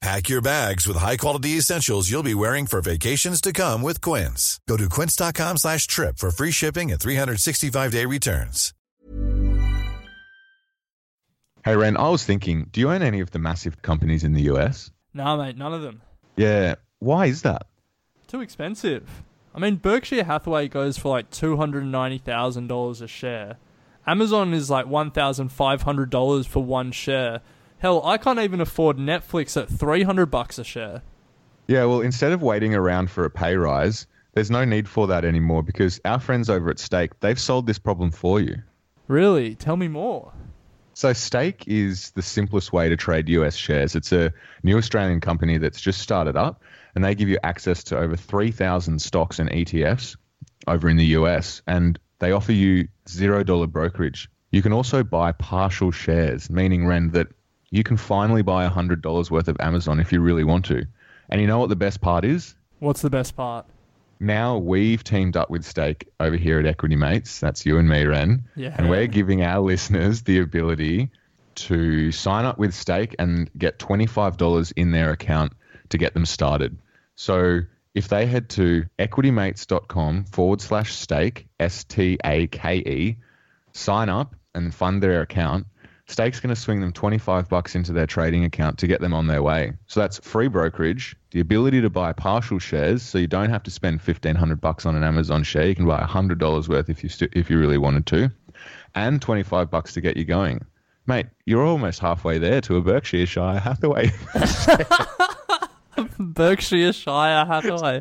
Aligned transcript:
Pack 0.00 0.30
your 0.30 0.40
bags 0.40 0.88
with 0.88 0.96
high-quality 0.96 1.58
essentials 1.58 2.10
you'll 2.10 2.22
be 2.22 2.34
wearing 2.34 2.64
for 2.64 2.80
vacations 2.80 3.38
to 3.42 3.52
come 3.52 3.82
with 3.82 4.00
Quince. 4.00 4.58
Go 4.66 4.78
to 4.78 4.88
quince.com 4.88 5.58
slash 5.58 5.86
trip 5.86 6.16
for 6.16 6.30
free 6.30 6.50
shipping 6.52 6.90
and 6.90 6.98
365-day 6.98 8.06
returns. 8.06 8.72
Hey, 11.62 11.76
Ren, 11.76 11.98
I 11.98 12.08
was 12.08 12.24
thinking, 12.24 12.68
do 12.72 12.80
you 12.80 12.90
own 12.90 13.02
any 13.02 13.20
of 13.20 13.32
the 13.32 13.38
massive 13.38 13.82
companies 13.82 14.24
in 14.24 14.32
the 14.32 14.40
US? 14.52 14.90
Nah, 15.12 15.36
mate, 15.36 15.58
none 15.58 15.74
of 15.74 15.82
them. 15.82 16.00
Yeah. 16.34 16.76
Why 17.00 17.26
is 17.26 17.42
that? 17.42 17.66
Too 18.26 18.40
expensive. 18.40 19.22
I 19.54 19.58
mean, 19.58 19.76
Berkshire 19.76 20.24
Hathaway 20.24 20.68
goes 20.68 20.96
for 20.96 21.10
like 21.10 21.30
$290,000 21.30 23.02
a 23.02 23.06
share. 23.06 23.58
Amazon 24.06 24.54
is 24.54 24.70
like 24.70 24.86
$1,500 24.86 26.46
for 26.46 26.64
one 26.64 26.90
share. 26.90 27.42
Hell, 27.80 28.04
I 28.04 28.18
can't 28.18 28.38
even 28.38 28.60
afford 28.60 28.98
Netflix 28.98 29.56
at 29.56 29.70
300 29.70 30.26
bucks 30.26 30.58
a 30.58 30.64
share. 30.64 31.00
Yeah, 31.66 31.86
well, 31.86 32.02
instead 32.02 32.32
of 32.32 32.42
waiting 32.42 32.74
around 32.74 33.10
for 33.10 33.24
a 33.24 33.30
pay 33.30 33.56
rise, 33.56 34.06
there's 34.34 34.50
no 34.50 34.66
need 34.66 34.86
for 34.86 35.06
that 35.06 35.24
anymore 35.24 35.62
because 35.62 35.98
our 36.04 36.20
friends 36.20 36.50
over 36.50 36.68
at 36.68 36.78
Stake, 36.78 37.18
they've 37.20 37.40
solved 37.40 37.66
this 37.66 37.78
problem 37.78 38.10
for 38.10 38.38
you. 38.38 38.56
Really? 39.08 39.54
Tell 39.54 39.78
me 39.78 39.88
more. 39.88 40.30
So, 40.92 41.14
Stake 41.14 41.64
is 41.66 42.10
the 42.10 42.20
simplest 42.20 42.70
way 42.70 42.90
to 42.90 42.96
trade 42.98 43.30
US 43.30 43.56
shares. 43.56 43.96
It's 43.96 44.12
a 44.12 44.30
new 44.62 44.76
Australian 44.76 45.22
company 45.22 45.56
that's 45.56 45.80
just 45.80 46.02
started 46.02 46.36
up, 46.36 46.62
and 46.94 47.02
they 47.02 47.14
give 47.14 47.30
you 47.30 47.38
access 47.42 47.82
to 47.84 47.98
over 47.98 48.14
3,000 48.14 49.00
stocks 49.00 49.38
and 49.38 49.48
ETFs 49.50 50.16
over 50.66 50.86
in 50.90 50.98
the 50.98 51.06
US, 51.16 51.62
and 51.66 51.98
they 52.18 52.32
offer 52.32 52.52
you 52.52 52.88
$0 53.06 53.72
brokerage. 53.72 54.28
You 54.50 54.60
can 54.60 54.74
also 54.74 55.02
buy 55.02 55.32
partial 55.32 55.90
shares, 55.90 56.50
meaning, 56.50 56.86
Ren, 56.86 57.12
that 57.12 57.28
you 57.70 57.82
can 57.82 57.96
finally 57.96 58.42
buy 58.42 58.68
$100 58.68 59.30
worth 59.30 59.48
of 59.48 59.56
Amazon 59.60 60.00
if 60.00 60.12
you 60.12 60.20
really 60.20 60.44
want 60.44 60.64
to. 60.66 60.86
And 61.28 61.40
you 61.40 61.46
know 61.46 61.58
what 61.58 61.68
the 61.68 61.76
best 61.76 62.00
part 62.00 62.24
is? 62.24 62.54
What's 62.80 63.02
the 63.02 63.10
best 63.10 63.36
part? 63.36 63.66
Now 64.18 64.58
we've 64.58 65.02
teamed 65.02 65.36
up 65.36 65.48
with 65.48 65.64
Stake 65.64 66.08
over 66.18 66.36
here 66.36 66.58
at 66.58 66.66
Equity 66.66 66.96
Mates. 66.96 67.40
That's 67.40 67.64
you 67.64 67.78
and 67.78 67.88
me, 67.88 68.04
Ren. 68.04 68.44
Yeah. 68.56 68.74
And 68.76 68.90
we're 68.90 69.06
giving 69.06 69.42
our 69.42 69.60
listeners 69.60 70.22
the 70.22 70.40
ability 70.40 71.10
to 71.54 72.12
sign 72.12 72.44
up 72.44 72.58
with 72.58 72.74
Stake 72.74 73.14
and 73.18 73.50
get 73.56 73.78
$25 73.78 74.72
in 74.76 74.90
their 74.90 75.10
account 75.10 75.52
to 75.90 75.98
get 75.98 76.14
them 76.14 76.26
started. 76.26 76.76
So 77.14 77.60
if 77.94 78.08
they 78.08 78.26
head 78.26 78.48
to 78.50 78.84
equitymates.com 78.98 80.24
forward 80.24 80.60
slash 80.60 80.94
stake, 80.94 81.48
S 81.58 81.84
T 81.84 82.18
A 82.24 82.46
K 82.46 82.76
E, 82.76 83.16
sign 83.72 84.08
up 84.08 84.34
and 84.54 84.74
fund 84.74 85.02
their 85.02 85.22
account, 85.22 85.66
Stake's 86.10 86.40
going 86.40 86.54
to 86.54 86.60
swing 86.60 86.80
them 86.80 86.92
25 86.92 87.48
bucks 87.48 87.74
into 87.74 87.92
their 87.92 88.06
trading 88.06 88.44
account 88.44 88.78
to 88.78 88.86
get 88.86 89.00
them 89.00 89.14
on 89.14 89.26
their 89.28 89.42
way. 89.42 89.72
So 89.86 90.00
that's 90.00 90.18
free 90.18 90.48
brokerage, 90.48 91.16
the 91.30 91.40
ability 91.40 91.80
to 91.80 91.90
buy 91.90 92.12
partial 92.12 92.58
shares, 92.58 93.02
so 93.02 93.18
you 93.18 93.26
don't 93.26 93.50
have 93.50 93.62
to 93.62 93.70
spend 93.70 94.00
1500 94.00 94.60
bucks 94.60 94.86
on 94.86 94.96
an 94.96 95.04
Amazon 95.04 95.42
share. 95.42 95.66
You 95.66 95.74
can 95.74 95.86
buy 95.86 96.00
$100 96.00 96.68
worth 96.68 96.90
if 96.90 97.02
you 97.02 97.08
st- 97.08 97.32
if 97.34 97.48
you 97.48 97.58
really 97.58 97.78
wanted 97.78 98.06
to, 98.06 98.30
and 98.94 99.22
25 99.22 99.70
bucks 99.70 99.94
to 99.94 100.00
get 100.00 100.16
you 100.16 100.24
going. 100.24 100.60
Mate, 101.06 101.26
you're 101.44 101.64
almost 101.64 102.00
halfway 102.00 102.38
there 102.38 102.60
to 102.62 102.76
a 102.76 102.80
Berkshire 102.82 103.26
Shire 103.26 103.58
Hathaway. 103.58 104.10
Berkshire 106.18 106.92
Shire 106.92 107.46
Hathaway. 107.46 108.00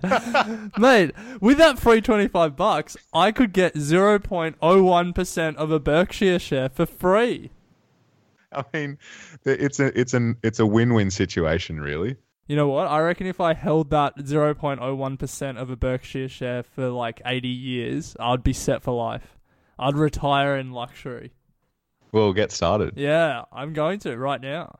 Mate, 0.77 1.11
with 1.39 1.57
that 1.57 1.79
free 1.79 2.01
25 2.01 2.55
bucks, 2.55 2.97
I 3.13 3.31
could 3.31 3.53
get 3.53 3.75
0.01% 3.75 5.55
of 5.55 5.71
a 5.71 5.79
Berkshire 5.79 6.39
share 6.39 6.69
for 6.69 6.85
free. 6.85 7.51
I 8.53 8.63
mean, 8.73 8.97
it's 9.45 9.79
a 9.79 9.99
it's 9.99 10.13
an 10.13 10.37
it's 10.43 10.59
a 10.59 10.65
win-win 10.65 11.11
situation, 11.11 11.79
really. 11.79 12.15
You 12.47 12.55
know 12.55 12.67
what? 12.67 12.87
I 12.87 12.99
reckon 13.01 13.27
if 13.27 13.39
I 13.39 13.53
held 13.53 13.91
that 13.91 14.17
0.01% 14.17 15.57
of 15.57 15.69
a 15.69 15.75
Berkshire 15.75 16.27
share 16.27 16.63
for 16.63 16.89
like 16.89 17.21
80 17.23 17.47
years, 17.47 18.15
I'd 18.19 18.43
be 18.43 18.53
set 18.53 18.81
for 18.81 18.91
life. 18.91 19.37
I'd 19.77 19.95
retire 19.95 20.57
in 20.57 20.71
luxury. 20.71 21.31
We'll 22.11 22.33
get 22.33 22.51
started. 22.51 22.93
Yeah, 22.95 23.43
I'm 23.51 23.73
going 23.73 23.99
to 23.99 24.17
right 24.17 24.41
now. 24.41 24.79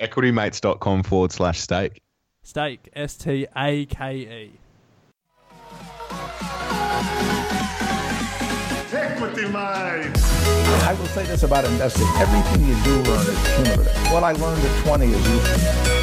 Equitymates.com 0.00 1.02
forward 1.02 1.32
slash 1.32 1.60
stake. 1.60 2.00
Stake, 2.42 2.88
S 2.94 3.16
T 3.18 3.46
A 3.54 3.84
K 3.84 4.16
E. 4.16 4.52
Equity 8.92 9.46
Mate. 9.48 10.29
I 10.72 10.94
will 10.94 11.06
say 11.06 11.24
this 11.24 11.42
about 11.42 11.64
investing. 11.64 12.06
Everything 12.18 12.66
you 12.66 12.74
do 12.84 13.02
learn 13.10 13.26
is 13.26 13.54
cumulative. 13.54 14.12
What 14.12 14.22
I 14.22 14.32
learned 14.32 14.64
at 14.64 14.84
20 14.84 15.06
is 15.06 15.28
useful. 15.28 16.00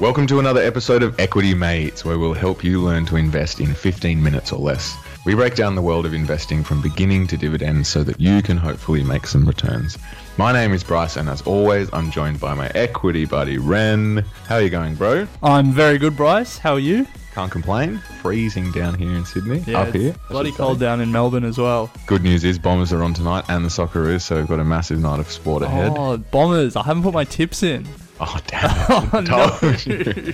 Welcome 0.00 0.26
to 0.28 0.38
another 0.38 0.62
episode 0.62 1.02
of 1.02 1.18
Equity 1.20 1.52
Mates, 1.52 2.06
where 2.06 2.18
we'll 2.18 2.32
help 2.32 2.64
you 2.64 2.80
learn 2.80 3.04
to 3.04 3.16
invest 3.16 3.60
in 3.60 3.74
15 3.74 4.22
minutes 4.22 4.50
or 4.50 4.58
less. 4.58 4.96
We 5.26 5.34
break 5.34 5.56
down 5.56 5.74
the 5.74 5.82
world 5.82 6.06
of 6.06 6.14
investing 6.14 6.64
from 6.64 6.80
beginning 6.80 7.26
to 7.26 7.36
dividends 7.36 7.88
so 7.88 8.02
that 8.04 8.18
you 8.18 8.40
can 8.40 8.56
hopefully 8.56 9.02
make 9.02 9.26
some 9.26 9.44
returns. 9.44 9.98
My 10.36 10.52
name 10.52 10.72
is 10.72 10.82
Bryce, 10.82 11.16
and 11.16 11.28
as 11.28 11.42
always, 11.42 11.90
I'm 11.92 12.10
joined 12.10 12.40
by 12.40 12.54
my 12.54 12.68
equity 12.74 13.26
buddy 13.26 13.58
Ren. 13.58 14.24
How 14.46 14.56
are 14.56 14.62
you 14.62 14.70
going, 14.70 14.94
bro? 14.94 15.26
I'm 15.42 15.70
very 15.70 15.98
good, 15.98 16.16
Bryce. 16.16 16.56
How 16.56 16.74
are 16.74 16.78
you? 16.78 17.06
Can't 17.34 17.52
complain. 17.52 17.98
Freezing 18.22 18.72
down 18.72 18.94
here 18.94 19.10
in 19.10 19.24
Sydney. 19.26 19.74
up 19.74 19.92
here. 19.94 20.14
Bloody 20.30 20.48
should 20.50 20.56
say. 20.56 20.62
cold 20.62 20.80
down 20.80 21.00
in 21.02 21.12
Melbourne 21.12 21.44
as 21.44 21.58
well. 21.58 21.90
Good 22.06 22.22
news 22.22 22.42
is 22.44 22.58
Bombers 22.58 22.92
are 22.92 23.02
on 23.02 23.12
tonight, 23.12 23.44
and 23.48 23.64
the 23.64 23.68
Socceroos, 23.68 24.22
so 24.22 24.36
we've 24.36 24.48
got 24.48 24.60
a 24.60 24.64
massive 24.64 24.98
night 24.98 25.20
of 25.20 25.30
sport 25.30 25.62
ahead. 25.62 25.92
Oh, 25.94 26.16
bombers. 26.16 26.74
I 26.74 26.82
haven't 26.84 27.02
put 27.02 27.14
my 27.14 27.24
tips 27.24 27.62
in. 27.62 27.86
Oh, 28.22 28.38
damn! 28.48 28.70
Oh, 29.14 29.20
no. 29.22 30.32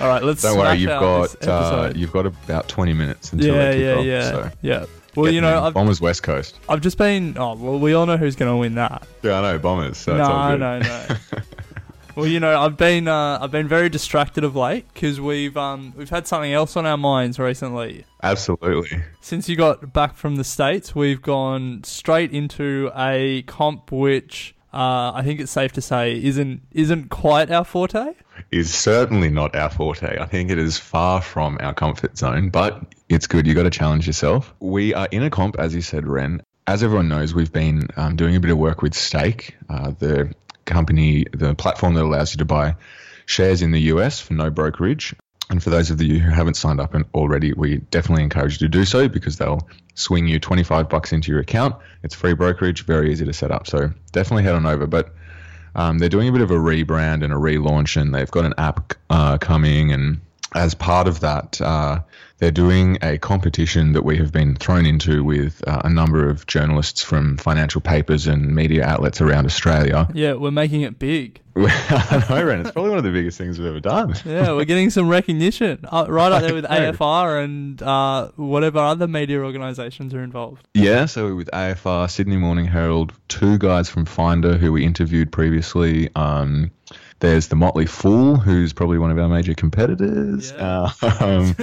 All 0.00 0.08
right, 0.08 0.20
let's 0.22 0.42
Don't 0.42 0.58
worry, 0.58 0.78
you've 0.78 0.88
got 0.88 1.46
uh, 1.46 1.92
you've 1.94 2.10
got 2.10 2.26
about 2.26 2.66
20 2.68 2.92
minutes 2.92 3.32
until 3.32 3.54
yeah, 3.54 3.70
yeah, 3.72 3.94
off. 3.94 4.04
yeah, 4.04 4.30
So 4.30 4.50
yeah. 4.62 4.86
Well, 5.18 5.32
you 5.32 5.40
know. 5.40 5.64
I've, 5.64 5.74
Bombers 5.74 6.00
West 6.00 6.22
Coast. 6.22 6.58
I've 6.68 6.80
just 6.80 6.96
been. 6.96 7.36
Oh, 7.36 7.54
well, 7.54 7.78
we 7.78 7.92
all 7.92 8.06
know 8.06 8.16
who's 8.16 8.36
going 8.36 8.50
to 8.52 8.56
win 8.56 8.76
that. 8.76 9.06
Yeah, 9.22 9.40
I 9.40 9.42
know 9.42 9.58
Bombers. 9.58 9.98
So 9.98 10.16
no, 10.16 10.56
no, 10.56 10.78
no. 10.78 11.06
well, 12.14 12.26
you 12.26 12.38
know, 12.40 12.60
I've 12.60 12.76
been 12.76 13.08
uh, 13.08 13.38
I've 13.40 13.50
been 13.50 13.68
very 13.68 13.88
distracted 13.88 14.44
of 14.44 14.54
late 14.54 14.86
because 14.94 15.20
we've 15.20 15.56
um 15.56 15.92
we've 15.96 16.10
had 16.10 16.26
something 16.26 16.52
else 16.52 16.76
on 16.76 16.86
our 16.86 16.96
minds 16.96 17.38
recently. 17.38 18.04
Absolutely. 18.22 19.02
Since 19.20 19.48
you 19.48 19.56
got 19.56 19.92
back 19.92 20.14
from 20.14 20.36
the 20.36 20.44
states, 20.44 20.94
we've 20.94 21.22
gone 21.22 21.82
straight 21.84 22.32
into 22.32 22.90
a 22.96 23.42
comp 23.42 23.90
which 23.90 24.54
uh, 24.72 25.12
I 25.14 25.22
think 25.24 25.40
it's 25.40 25.52
safe 25.52 25.72
to 25.72 25.80
say 25.80 26.22
isn't 26.22 26.62
isn't 26.72 27.08
quite 27.08 27.50
our 27.50 27.64
forte. 27.64 28.14
Is 28.50 28.72
certainly 28.72 29.28
not 29.28 29.54
our 29.54 29.68
forte. 29.68 30.18
I 30.18 30.24
think 30.24 30.50
it 30.50 30.58
is 30.58 30.78
far 30.78 31.20
from 31.20 31.58
our 31.60 31.74
comfort 31.74 32.16
zone, 32.16 32.48
but 32.48 32.82
it's 33.08 33.26
good. 33.26 33.46
You 33.46 33.54
got 33.54 33.64
to 33.64 33.70
challenge 33.70 34.06
yourself. 34.06 34.54
We 34.58 34.94
are 34.94 35.06
in 35.10 35.22
a 35.22 35.28
comp, 35.28 35.58
as 35.58 35.74
you 35.74 35.82
said, 35.82 36.06
Ren. 36.06 36.42
As 36.66 36.82
everyone 36.82 37.08
knows, 37.08 37.34
we've 37.34 37.52
been 37.52 37.88
um, 37.96 38.16
doing 38.16 38.36
a 38.36 38.40
bit 38.40 38.50
of 38.50 38.56
work 38.56 38.80
with 38.80 38.94
Stake, 38.94 39.54
uh, 39.68 39.90
the 39.98 40.32
company, 40.64 41.26
the 41.32 41.54
platform 41.54 41.94
that 41.94 42.04
allows 42.04 42.32
you 42.32 42.38
to 42.38 42.46
buy 42.46 42.76
shares 43.26 43.60
in 43.60 43.70
the 43.70 43.80
US 43.92 44.20
for 44.20 44.32
no 44.32 44.48
brokerage. 44.48 45.14
And 45.50 45.62
for 45.62 45.70
those 45.70 45.90
of 45.90 46.00
you 46.00 46.18
who 46.18 46.30
haven't 46.30 46.54
signed 46.54 46.80
up 46.80 46.94
and 46.94 47.04
already, 47.14 47.52
we 47.52 47.78
definitely 47.90 48.22
encourage 48.22 48.60
you 48.60 48.66
to 48.66 48.68
do 48.68 48.84
so 48.84 49.08
because 49.08 49.38
they'll 49.38 49.66
swing 49.94 50.26
you 50.26 50.38
25 50.38 50.88
bucks 50.88 51.12
into 51.12 51.30
your 51.32 51.40
account. 51.40 51.76
It's 52.02 52.14
free 52.14 52.34
brokerage, 52.34 52.84
very 52.84 53.12
easy 53.12 53.24
to 53.24 53.32
set 53.32 53.50
up. 53.50 53.66
So 53.66 53.90
definitely 54.12 54.44
head 54.44 54.54
on 54.54 54.66
over. 54.66 54.86
But 54.86 55.14
um, 55.74 55.98
they're 55.98 56.08
doing 56.08 56.28
a 56.28 56.32
bit 56.32 56.40
of 56.40 56.50
a 56.50 56.54
rebrand 56.54 57.24
and 57.24 57.32
a 57.32 57.36
relaunch, 57.36 58.00
and 58.00 58.14
they've 58.14 58.30
got 58.30 58.44
an 58.44 58.54
app 58.58 58.94
uh, 59.10 59.38
coming. 59.38 59.92
And 59.92 60.20
as 60.54 60.74
part 60.74 61.08
of 61.08 61.20
that, 61.20 61.60
uh, 61.60 62.00
they're 62.38 62.50
doing 62.50 62.98
a 63.02 63.18
competition 63.18 63.92
that 63.92 64.04
we 64.04 64.16
have 64.16 64.32
been 64.32 64.54
thrown 64.56 64.86
into 64.86 65.24
with 65.24 65.62
uh, 65.66 65.82
a 65.84 65.90
number 65.90 66.28
of 66.28 66.46
journalists 66.46 67.02
from 67.02 67.36
financial 67.36 67.80
papers 67.80 68.26
and 68.26 68.54
media 68.54 68.84
outlets 68.84 69.20
around 69.20 69.44
Australia. 69.46 70.08
Yeah, 70.14 70.34
we're 70.34 70.50
making 70.52 70.82
it 70.82 70.98
big. 70.98 71.40
I 71.56 72.24
know, 72.30 72.44
Ren. 72.44 72.60
It's 72.60 72.70
probably 72.70 72.90
one 72.90 72.98
of 72.98 73.04
the 73.04 73.10
biggest 73.10 73.36
things 73.36 73.58
we've 73.58 73.66
ever 73.66 73.80
done. 73.80 74.14
Yeah, 74.24 74.52
we're 74.52 74.64
getting 74.64 74.90
some 74.90 75.08
recognition 75.08 75.84
uh, 75.90 76.06
right 76.08 76.30
up 76.30 76.42
there 76.42 76.54
with 76.54 76.64
AFR 76.70 77.42
and 77.42 77.82
uh, 77.82 78.28
whatever 78.36 78.78
other 78.78 79.08
media 79.08 79.40
organisations 79.40 80.14
are 80.14 80.22
involved. 80.22 80.68
Yeah, 80.74 81.06
so 81.06 81.34
with 81.34 81.50
AFR, 81.52 82.08
Sydney 82.08 82.36
Morning 82.36 82.66
Herald, 82.66 83.12
two 83.26 83.58
guys 83.58 83.88
from 83.88 84.04
Finder 84.04 84.56
who 84.56 84.72
we 84.72 84.84
interviewed 84.84 85.32
previously. 85.32 86.10
Um, 86.14 86.70
there's 87.20 87.48
the 87.48 87.56
Motley 87.56 87.86
Fool, 87.86 88.36
who's 88.36 88.72
probably 88.72 88.98
one 88.98 89.10
of 89.10 89.18
our 89.18 89.28
major 89.28 89.54
competitors. 89.54 90.52
Yeah. 90.52 90.90
Um, 91.20 91.56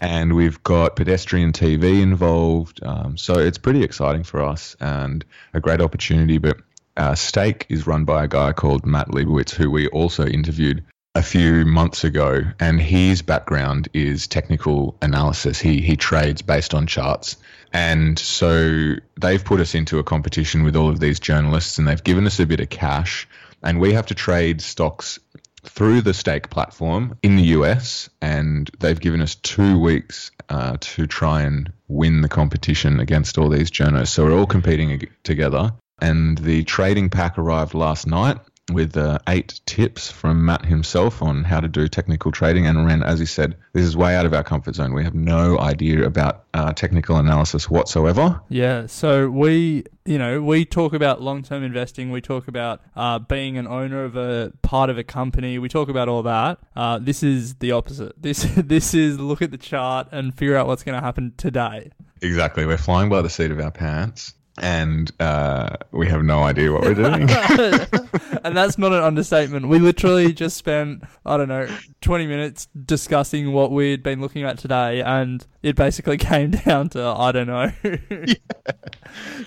and 0.00 0.34
we've 0.36 0.62
got 0.62 0.96
pedestrian 0.96 1.52
TV 1.52 2.02
involved. 2.02 2.80
Um, 2.84 3.16
so 3.16 3.34
it's 3.34 3.58
pretty 3.58 3.82
exciting 3.82 4.22
for 4.22 4.40
us 4.40 4.76
and 4.80 5.24
a 5.54 5.60
great 5.60 5.80
opportunity. 5.80 6.38
But 6.38 6.58
uh, 6.96 7.14
Stake 7.14 7.66
is 7.68 7.86
run 7.86 8.04
by 8.04 8.24
a 8.24 8.28
guy 8.28 8.52
called 8.52 8.86
Matt 8.86 9.08
Leibowitz, 9.08 9.52
who 9.52 9.70
we 9.70 9.88
also 9.88 10.24
interviewed 10.24 10.84
a 11.14 11.22
few 11.22 11.66
months 11.66 12.04
ago, 12.04 12.40
and 12.58 12.80
his 12.80 13.22
background 13.22 13.88
is 13.92 14.26
technical 14.26 14.96
analysis. 15.02 15.60
He 15.60 15.80
he 15.80 15.96
trades 15.96 16.40
based 16.40 16.74
on 16.74 16.86
charts, 16.86 17.36
and 17.72 18.18
so 18.18 18.94
they've 19.20 19.44
put 19.44 19.60
us 19.60 19.74
into 19.74 19.98
a 19.98 20.04
competition 20.04 20.62
with 20.64 20.74
all 20.74 20.88
of 20.88 21.00
these 21.00 21.20
journalists, 21.20 21.78
and 21.78 21.86
they've 21.86 22.02
given 22.02 22.26
us 22.26 22.40
a 22.40 22.46
bit 22.46 22.60
of 22.60 22.70
cash, 22.70 23.28
and 23.62 23.80
we 23.80 23.92
have 23.92 24.06
to 24.06 24.14
trade 24.14 24.60
stocks 24.60 25.18
through 25.64 26.02
the 26.02 26.14
stake 26.14 26.50
platform 26.50 27.16
in 27.22 27.36
the 27.36 27.44
US, 27.58 28.10
and 28.20 28.70
they've 28.80 28.98
given 28.98 29.20
us 29.20 29.36
two 29.36 29.78
weeks 29.78 30.30
uh, 30.48 30.76
to 30.80 31.06
try 31.06 31.42
and 31.42 31.72
win 31.88 32.20
the 32.20 32.28
competition 32.28 33.00
against 33.00 33.38
all 33.38 33.48
these 33.48 33.70
journalists. 33.70 34.14
So 34.14 34.24
we're 34.24 34.36
all 34.36 34.46
competing 34.46 35.08
together. 35.22 35.72
And 36.00 36.36
the 36.36 36.64
trading 36.64 37.10
pack 37.10 37.38
arrived 37.38 37.74
last 37.74 38.08
night 38.08 38.38
with 38.72 38.96
uh, 38.96 39.18
eight 39.28 39.60
tips 39.66 40.10
from 40.10 40.44
Matt 40.44 40.64
himself 40.64 41.22
on 41.22 41.44
how 41.44 41.60
to 41.60 41.68
do 41.68 41.88
technical 41.88 42.32
trading. 42.32 42.66
And 42.66 42.86
Ren, 42.86 43.02
as 43.02 43.18
he 43.18 43.26
said, 43.26 43.56
this 43.72 43.84
is 43.84 43.96
way 43.96 44.16
out 44.16 44.26
of 44.26 44.34
our 44.34 44.44
comfort 44.44 44.74
zone. 44.74 44.92
We 44.94 45.04
have 45.04 45.14
no 45.14 45.58
idea 45.58 46.04
about 46.04 46.44
uh, 46.54 46.72
technical 46.72 47.16
analysis 47.16 47.70
whatsoever. 47.70 48.40
Yeah, 48.48 48.86
so 48.86 49.30
we, 49.30 49.84
you 50.04 50.18
know, 50.18 50.42
we 50.42 50.64
talk 50.64 50.92
about 50.92 51.20
long-term 51.22 51.62
investing. 51.62 52.10
We 52.10 52.20
talk 52.20 52.48
about 52.48 52.80
uh, 52.96 53.18
being 53.18 53.58
an 53.58 53.66
owner 53.66 54.04
of 54.04 54.16
a 54.16 54.52
part 54.62 54.90
of 54.90 54.98
a 54.98 55.04
company. 55.04 55.58
We 55.58 55.68
talk 55.68 55.88
about 55.88 56.08
all 56.08 56.22
that. 56.24 56.58
Uh, 56.76 56.98
this 56.98 57.22
is 57.22 57.54
the 57.56 57.72
opposite. 57.72 58.20
This 58.20 58.42
this 58.56 58.94
is 58.94 59.18
look 59.18 59.42
at 59.42 59.50
the 59.50 59.58
chart 59.58 60.08
and 60.12 60.36
figure 60.36 60.56
out 60.56 60.66
what's 60.66 60.82
going 60.82 60.98
to 60.98 61.04
happen 61.04 61.32
today. 61.36 61.90
Exactly. 62.20 62.66
We're 62.66 62.78
flying 62.78 63.08
by 63.08 63.22
the 63.22 63.30
seat 63.30 63.50
of 63.50 63.58
our 63.58 63.70
pants. 63.70 64.34
And 64.60 65.10
uh, 65.18 65.76
we 65.92 66.08
have 66.08 66.22
no 66.22 66.42
idea 66.42 66.70
what 66.70 66.82
we're 66.82 66.94
doing. 66.94 67.28
and 68.44 68.54
that's 68.56 68.76
not 68.76 68.92
an 68.92 69.02
understatement. 69.02 69.68
We 69.68 69.78
literally 69.78 70.32
just 70.34 70.58
spent, 70.58 71.04
I 71.24 71.38
don't 71.38 71.48
know, 71.48 71.74
20 72.02 72.26
minutes 72.26 72.68
discussing 72.84 73.52
what 73.52 73.70
we'd 73.70 74.02
been 74.02 74.20
looking 74.20 74.42
at 74.42 74.58
today, 74.58 75.00
and 75.00 75.46
it 75.62 75.74
basically 75.74 76.18
came 76.18 76.50
down 76.50 76.90
to, 76.90 77.02
I 77.02 77.32
don't 77.32 77.46
know. 77.46 77.72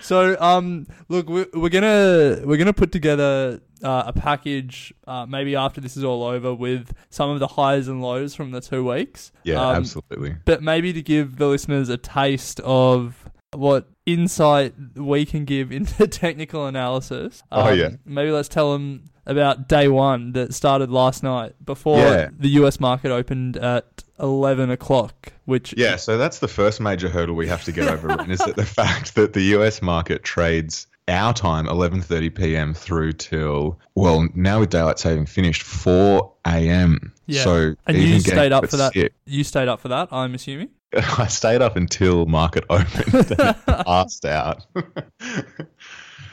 So, 0.02 0.36
um, 0.40 0.86
look, 1.08 1.28
we're, 1.28 1.46
we're 1.52 1.68
gonna 1.70 2.40
we're 2.44 2.56
gonna 2.56 2.72
put 2.72 2.92
together 2.92 3.60
uh, 3.82 4.04
a 4.06 4.12
package, 4.12 4.94
uh, 5.06 5.26
maybe 5.26 5.56
after 5.56 5.80
this 5.80 5.96
is 5.96 6.04
all 6.04 6.22
over, 6.22 6.54
with 6.54 6.92
some 7.10 7.30
of 7.30 7.40
the 7.40 7.46
highs 7.48 7.88
and 7.88 8.00
lows 8.02 8.34
from 8.34 8.50
the 8.50 8.60
two 8.60 8.84
weeks. 8.88 9.32
yeah, 9.44 9.60
Um, 9.60 9.76
absolutely. 9.76 10.36
But 10.44 10.62
maybe 10.62 10.92
to 10.92 11.02
give 11.02 11.36
the 11.36 11.46
listeners 11.46 11.88
a 11.88 11.96
taste 11.96 12.60
of 12.60 13.28
what 13.54 13.88
insight 14.06 14.74
we 14.94 15.26
can 15.26 15.44
give 15.44 15.72
into 15.72 16.06
technical 16.08 16.66
analysis. 16.66 17.42
Oh, 17.52 17.72
um, 17.72 17.78
yeah. 17.78 17.88
Maybe 18.04 18.30
let's 18.30 18.48
tell 18.48 18.72
them 18.72 19.10
about 19.26 19.68
day 19.68 19.88
one 19.88 20.32
that 20.32 20.54
started 20.54 20.90
last 20.90 21.22
night 21.22 21.54
before 21.64 21.98
Yeah. 21.98 22.28
the 22.38 22.48
US 22.60 22.78
market 22.78 23.10
opened 23.10 23.56
at 23.56 24.04
11 24.20 24.70
o'clock, 24.70 25.32
which 25.44 25.74
Yeah, 25.76 25.96
so 25.96 26.16
that's 26.16 26.38
the 26.38 26.48
first 26.48 26.80
major 26.80 27.08
hurdle 27.08 27.34
we 27.34 27.48
have 27.48 27.64
to 27.64 27.72
get 27.72 27.88
over, 27.88 28.08
Ren, 28.08 28.30
is 28.30 28.38
that 28.38 28.54
the 28.56 28.64
fact 28.80 29.16
that 29.16 29.32
the 29.32 29.42
US 29.56 29.82
market 29.82 30.22
trades 30.22 30.86
our 31.08 31.32
time, 31.32 31.66
11:30 31.66 32.34
p.m. 32.34 32.74
through 32.74 33.12
till 33.12 33.78
well, 33.94 34.26
now 34.34 34.58
with 34.60 34.70
daylight 34.70 34.98
saving 34.98 35.24
finished 35.26 35.62
4 35.62 36.32
a.m. 36.46 37.12
Yeah. 37.26 37.44
So 37.44 37.74
and 37.86 37.96
you 37.96 38.18
stayed 38.18 38.50
up 38.52 38.68
for 38.68 38.76
that. 38.76 38.92
six- 38.92 39.14
You 39.24 39.44
stayed 39.44 39.68
up 39.68 39.78
for 39.80 39.86
that, 39.88 40.08
I'm 40.12 40.34
assuming. 40.34 40.70
I 41.18 41.26
stayed 41.26 41.62
up 41.62 41.76
until 41.76 42.26
market 42.26 42.64
opened, 42.70 43.12
then 43.12 43.54
passed 43.66 44.24
out. 44.24 44.66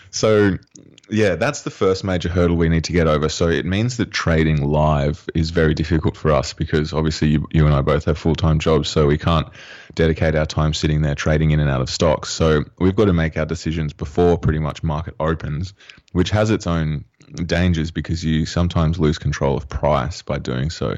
so, 0.09 0.57
yeah, 1.09 1.35
that's 1.35 1.63
the 1.63 1.69
first 1.69 2.03
major 2.03 2.29
hurdle 2.29 2.55
we 2.55 2.69
need 2.69 2.85
to 2.85 2.93
get 2.93 3.07
over. 3.07 3.29
So 3.29 3.47
it 3.49 3.65
means 3.65 3.97
that 3.97 4.11
trading 4.11 4.63
live 4.63 5.27
is 5.35 5.49
very 5.49 5.73
difficult 5.73 6.15
for 6.15 6.31
us 6.31 6.53
because 6.53 6.93
obviously 6.93 7.29
you, 7.29 7.47
you 7.51 7.65
and 7.65 7.75
I 7.75 7.81
both 7.81 8.05
have 8.05 8.17
full 8.17 8.35
time 8.35 8.59
jobs, 8.59 8.89
so 8.89 9.07
we 9.07 9.17
can't 9.17 9.47
dedicate 9.95 10.35
our 10.35 10.45
time 10.45 10.73
sitting 10.73 11.01
there 11.01 11.15
trading 11.15 11.51
in 11.51 11.59
and 11.59 11.69
out 11.69 11.81
of 11.81 11.89
stocks. 11.89 12.29
So 12.29 12.63
we've 12.79 12.95
got 12.95 13.05
to 13.05 13.13
make 13.13 13.37
our 13.37 13.45
decisions 13.45 13.93
before 13.93 14.37
pretty 14.37 14.59
much 14.59 14.83
market 14.83 15.15
opens, 15.19 15.73
which 16.13 16.29
has 16.29 16.49
its 16.49 16.67
own 16.67 17.05
dangers 17.45 17.91
because 17.91 18.23
you 18.23 18.45
sometimes 18.45 18.99
lose 18.99 19.17
control 19.17 19.57
of 19.57 19.67
price 19.67 20.21
by 20.21 20.37
doing 20.37 20.69
so. 20.69 20.97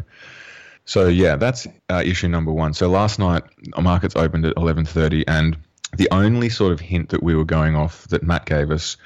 So 0.86 1.08
yeah, 1.08 1.36
that's 1.36 1.68
uh, 1.90 2.04
issue 2.06 2.28
number 2.28 2.52
one. 2.52 2.74
So 2.74 2.90
last 2.90 3.20
night, 3.20 3.44
markets 3.80 4.16
opened 4.16 4.46
at 4.46 4.56
11:30, 4.56 5.24
and 5.28 5.58
the 5.98 6.08
only 6.12 6.50
sort 6.50 6.72
of 6.72 6.80
hint 6.80 7.10
that 7.10 7.24
we 7.24 7.36
were 7.36 7.46
going 7.46 7.76
off 7.76 8.08
that 8.10 8.24
Matt 8.24 8.46
gave 8.46 8.72
us 8.72 8.98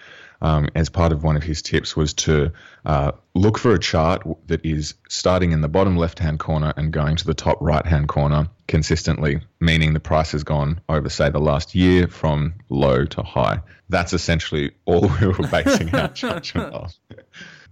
um, 0.42 0.70
as 0.76 0.90
part 0.90 1.12
of 1.12 1.24
one 1.24 1.36
of 1.36 1.44
his 1.44 1.62
tips 1.62 1.96
was 1.96 2.14
to 2.14 2.52
uh, 2.86 3.12
look 3.34 3.58
for 3.58 3.74
a 3.74 3.80
chart 3.80 4.24
that 4.48 4.66
is 4.66 4.94
starting 5.10 5.52
in 5.52 5.62
the 5.62 5.68
bottom 5.68 5.98
left-hand 5.98 6.40
corner 6.40 6.74
and 6.78 6.94
going 6.94 7.16
to 7.18 7.26
the 7.26 7.34
top 7.34 7.58
right-hand 7.62 8.08
corner 8.08 8.50
consistently, 8.68 9.42
meaning 9.60 9.94
the 9.94 10.00
price 10.00 10.32
has 10.32 10.44
gone 10.44 10.80
over, 10.88 11.10
say, 11.10 11.30
the 11.30 11.40
last 11.40 11.76
year 11.76 12.08
from 12.08 12.54
low 12.70 13.06
to 13.06 13.22
high. 13.22 13.60
That's 13.90 14.14
essentially 14.14 14.72
all 14.86 15.02
we 15.22 15.28
were 15.28 15.48
basing 15.48 15.94
our 15.94 16.08
judgment 16.14 16.74
on. 16.74 16.90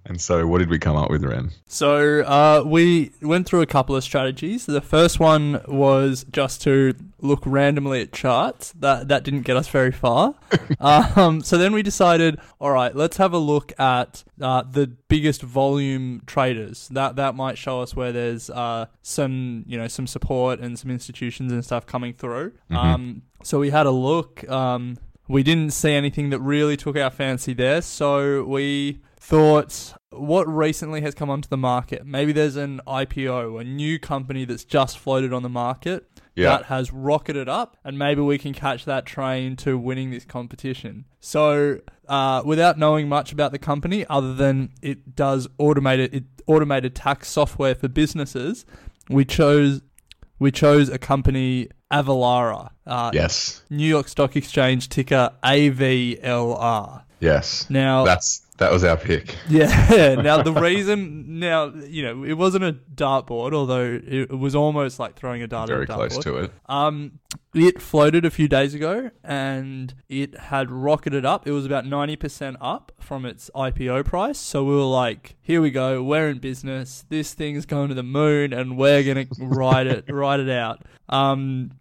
And 0.08 0.22
so, 0.22 0.48
what 0.48 0.60
did 0.60 0.70
we 0.70 0.80
come 0.80 0.96
up 0.96 1.10
with, 1.10 1.24
Ren? 1.24 1.52
So 1.68 2.22
uh, 2.22 2.64
we 2.66 3.12
went 3.22 3.46
through 3.46 3.62
a 3.62 3.66
couple 3.66 3.94
of 3.94 4.04
strategies. 4.04 4.66
The 4.66 4.80
first 4.80 5.20
one 5.20 5.62
was 5.68 6.26
just 6.32 6.62
to 6.62 6.94
look 7.20 7.42
randomly 7.46 8.02
at 8.02 8.14
charts. 8.14 8.72
That 8.80 9.10
that 9.10 9.24
didn't 9.24 9.42
get 9.42 9.58
us 9.58 9.68
very 9.68 9.92
far. 9.92 10.36
um, 10.80 11.42
so 11.42 11.58
then 11.58 11.74
we 11.74 11.84
decided, 11.84 12.40
all 12.62 12.72
right, 12.72 12.96
let's 12.96 13.18
have 13.18 13.34
a 13.34 13.38
look 13.38 13.78
at 13.80 14.24
uh, 14.42 14.64
the 14.64 14.88
biggest 14.88 15.42
volume 15.42 16.22
traders. 16.26 16.88
That 16.90 17.18
that 17.18 17.36
might 17.36 17.58
show 17.58 17.82
us 17.82 17.94
where 17.94 18.14
there's 18.14 18.50
uh, 18.50 18.86
some 19.02 19.66
you 19.68 19.78
know 19.78 19.90
some 19.90 20.08
support 20.08 20.62
and 20.62 20.80
some 20.80 20.90
institutions 20.90 21.52
and 21.52 21.66
stuff 21.66 21.86
coming 21.86 22.14
through. 22.14 22.54
Um, 22.70 23.24
so 23.44 23.60
we 23.60 23.72
had 23.72 23.86
a 23.86 23.92
look. 23.92 24.50
Um, 24.50 24.98
we 25.28 25.44
didn't 25.44 25.72
see 25.72 25.92
anything 25.92 26.30
that 26.30 26.40
really 26.40 26.78
took 26.78 26.96
our 26.96 27.10
fancy 27.10 27.54
there, 27.54 27.82
so 27.82 28.46
we 28.46 29.02
thought 29.20 29.94
what 30.12 30.48
recently 30.48 31.02
has 31.02 31.14
come 31.14 31.30
onto 31.30 31.50
the 31.50 31.58
market. 31.58 32.06
Maybe 32.06 32.32
there's 32.32 32.56
an 32.56 32.80
IPO, 32.88 33.60
a 33.60 33.64
new 33.64 34.00
company 34.00 34.46
that's 34.46 34.64
just 34.64 34.98
floated 34.98 35.34
on 35.34 35.44
the 35.44 35.50
market 35.50 36.10
Yeah. 36.36 36.50
that 36.58 36.66
has 36.66 36.94
rocketed 36.94 37.50
up, 37.50 37.78
and 37.84 37.98
maybe 38.00 38.22
we 38.22 38.38
can 38.38 38.54
catch 38.54 38.86
that 38.86 39.06
train 39.06 39.56
to 39.58 39.78
winning 39.78 40.12
this 40.12 40.24
competition. 40.24 41.06
So, 41.20 41.80
uh, 42.08 42.42
without 42.46 42.78
knowing 42.78 43.10
much 43.10 43.34
about 43.34 43.52
the 43.52 43.60
company, 43.60 44.06
other 44.10 44.34
than 44.34 44.70
it 44.82 45.16
does 45.16 45.48
automated 45.58 46.14
it 46.14 46.24
automated 46.48 46.96
tax 46.96 47.28
software 47.30 47.76
for 47.76 47.90
businesses, 47.90 48.66
we 49.10 49.26
chose 49.26 49.82
we 50.40 50.52
chose 50.52 50.88
a 50.90 51.00
company 51.00 51.68
Avalara. 51.92 52.70
Uh, 52.86 53.10
Yes. 53.14 53.64
New 53.70 53.88
York 53.88 54.08
Stock 54.08 54.36
Exchange 54.36 54.88
ticker 54.88 55.32
AVLR. 55.44 57.04
Yes. 57.20 57.70
Now 57.70 58.04
that's 58.06 58.42
that 58.58 58.72
was 58.72 58.84
our 58.84 58.98
pick. 58.98 59.36
Yeah. 59.48 60.16
now 60.22 60.42
the 60.42 60.54
reason, 60.54 61.40
now 61.40 61.74
you 61.74 62.04
know, 62.04 62.24
it 62.24 62.34
wasn't 62.34 62.64
a 62.64 62.74
dartboard, 62.96 63.54
although 63.54 64.00
it 64.04 64.32
was 64.32 64.56
almost 64.56 65.00
like 65.00 65.16
throwing 65.16 65.42
a 65.44 65.48
dart. 65.48 65.70
Very 65.70 65.84
at 65.84 65.90
a 65.90 65.94
close 65.94 66.18
to 66.20 66.38
it. 66.38 66.52
Um, 66.68 67.20
it 67.54 67.82
floated 67.82 68.26
a 68.26 68.32
few 68.32 68.48
days 68.48 68.74
ago, 68.74 69.12
and 69.24 69.94
it 70.10 70.38
had 70.38 70.72
rocketed 70.72 71.26
up. 71.26 71.48
It 71.48 71.52
was 71.52 71.66
about 71.66 71.86
ninety 71.86 72.16
percent 72.16 72.58
up 72.60 72.92
from 73.00 73.26
its 73.26 73.50
IPO 73.56 74.06
price. 74.06 74.40
So 74.40 74.64
we 74.64 74.76
were 74.76 74.82
like, 74.82 75.36
"Here 75.42 75.62
we 75.62 75.72
go. 75.72 76.02
We're 76.04 76.30
in 76.30 76.40
business. 76.40 77.06
This 77.10 77.34
thing's 77.34 77.66
going 77.66 77.90
to 77.90 77.96
the 77.96 78.04
moon, 78.04 78.54
and 78.54 78.78
we're 78.78 79.04
gonna 79.04 79.28
ride 79.40 79.88
it, 79.88 80.06
ride 80.10 80.40
it 80.40 80.50
out." 80.50 80.84
Um, 81.10 81.72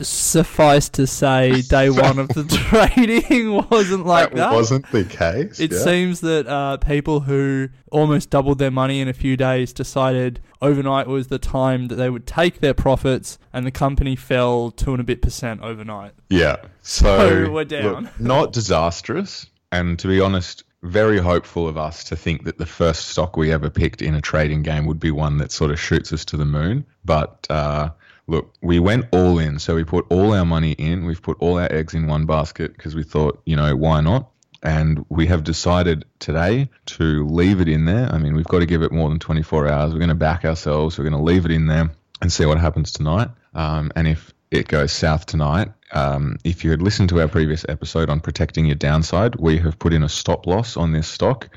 suffice 0.00 0.88
to 0.90 1.06
say, 1.06 1.62
day 1.62 1.90
one 1.90 2.18
of 2.18 2.28
the 2.28 2.44
trading 2.68 3.52
wasn't 3.70 4.06
like 4.06 4.32
that. 4.32 4.52
wasn't 4.52 4.90
the 4.90 5.04
case. 5.04 5.60
It 5.60 5.72
yeah. 5.72 5.78
seems 5.78 6.20
that 6.20 6.46
uh, 6.46 6.78
people 6.78 7.20
who 7.20 7.68
almost 7.90 8.30
doubled 8.30 8.58
their 8.58 8.70
money 8.70 9.00
in 9.00 9.08
a 9.08 9.12
few 9.12 9.36
days 9.36 9.72
decided 9.72 10.40
overnight 10.60 11.06
was 11.06 11.28
the 11.28 11.38
time 11.38 11.88
that 11.88 11.96
they 11.96 12.10
would 12.10 12.26
take 12.26 12.60
their 12.60 12.74
profits, 12.74 13.38
and 13.52 13.66
the 13.66 13.70
company 13.70 14.16
fell 14.16 14.70
two 14.70 14.92
and 14.92 15.00
a 15.00 15.04
bit 15.04 15.22
percent 15.22 15.60
overnight. 15.62 16.12
Yeah. 16.28 16.56
So, 16.82 17.44
So 17.44 17.50
we're 17.52 17.64
down. 17.64 18.04
look, 18.04 18.20
not 18.20 18.52
disastrous, 18.52 19.46
and 19.70 19.98
to 19.98 20.08
be 20.08 20.20
honest, 20.20 20.64
very 20.82 21.18
hopeful 21.18 21.66
of 21.66 21.78
us 21.78 22.04
to 22.04 22.16
think 22.16 22.44
that 22.44 22.58
the 22.58 22.66
first 22.66 23.08
stock 23.08 23.36
we 23.36 23.50
ever 23.52 23.70
picked 23.70 24.02
in 24.02 24.14
a 24.14 24.20
trading 24.20 24.62
game 24.62 24.84
would 24.86 25.00
be 25.00 25.10
one 25.10 25.38
that 25.38 25.50
sort 25.50 25.70
of 25.70 25.80
shoots 25.80 26.12
us 26.12 26.24
to 26.26 26.36
the 26.36 26.44
moon. 26.44 26.84
But 27.04 27.46
uh, 27.48 27.90
look, 28.26 28.52
we 28.62 28.78
went 28.78 29.06
all 29.12 29.38
in, 29.38 29.58
so 29.58 29.74
we 29.74 29.84
put 29.84 30.06
all 30.10 30.32
our 30.32 30.44
money 30.44 30.72
in. 30.72 31.04
We've 31.04 31.20
put 31.20 31.36
all 31.40 31.58
our 31.58 31.70
eggs 31.70 31.94
in 31.94 32.06
one 32.06 32.26
basket 32.26 32.76
because 32.76 32.94
we 32.94 33.02
thought, 33.02 33.40
you 33.44 33.56
know, 33.56 33.74
why 33.76 34.00
not? 34.00 34.30
And 34.62 35.04
we 35.10 35.26
have 35.26 35.44
decided 35.44 36.06
today 36.20 36.70
to 36.86 37.26
leave 37.26 37.60
it 37.60 37.68
in 37.68 37.84
there. 37.84 38.10
I 38.10 38.18
mean, 38.18 38.34
we've 38.34 38.46
got 38.46 38.60
to 38.60 38.66
give 38.66 38.82
it 38.82 38.92
more 38.92 39.10
than 39.10 39.18
24 39.18 39.68
hours. 39.68 39.92
We're 39.92 39.98
going 39.98 40.08
to 40.08 40.14
back 40.14 40.44
ourselves. 40.44 40.98
We're 40.98 41.08
going 41.08 41.18
to 41.18 41.22
leave 41.22 41.44
it 41.44 41.50
in 41.50 41.66
there 41.66 41.90
and 42.22 42.32
see 42.32 42.46
what 42.46 42.58
happens 42.58 42.92
tonight. 42.92 43.28
Um, 43.54 43.92
and 43.94 44.08
if 44.08 44.32
it 44.50 44.68
goes 44.68 44.90
south 44.90 45.26
tonight, 45.26 45.68
um, 45.92 46.38
if 46.44 46.64
you 46.64 46.70
had 46.70 46.80
listened 46.80 47.10
to 47.10 47.20
our 47.20 47.28
previous 47.28 47.66
episode 47.68 48.08
on 48.08 48.20
protecting 48.20 48.64
your 48.64 48.76
downside, 48.76 49.36
we 49.36 49.58
have 49.58 49.78
put 49.78 49.92
in 49.92 50.02
a 50.02 50.08
stop 50.08 50.46
loss 50.46 50.78
on 50.78 50.92
this 50.92 51.08
stock 51.08 51.50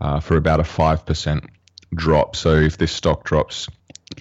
uh, 0.00 0.20
for 0.20 0.36
about 0.36 0.60
a 0.60 0.64
5% 0.64 1.46
drop. 1.94 2.36
So 2.36 2.56
if 2.56 2.76
this 2.76 2.92
stock 2.92 3.24
drops 3.24 3.68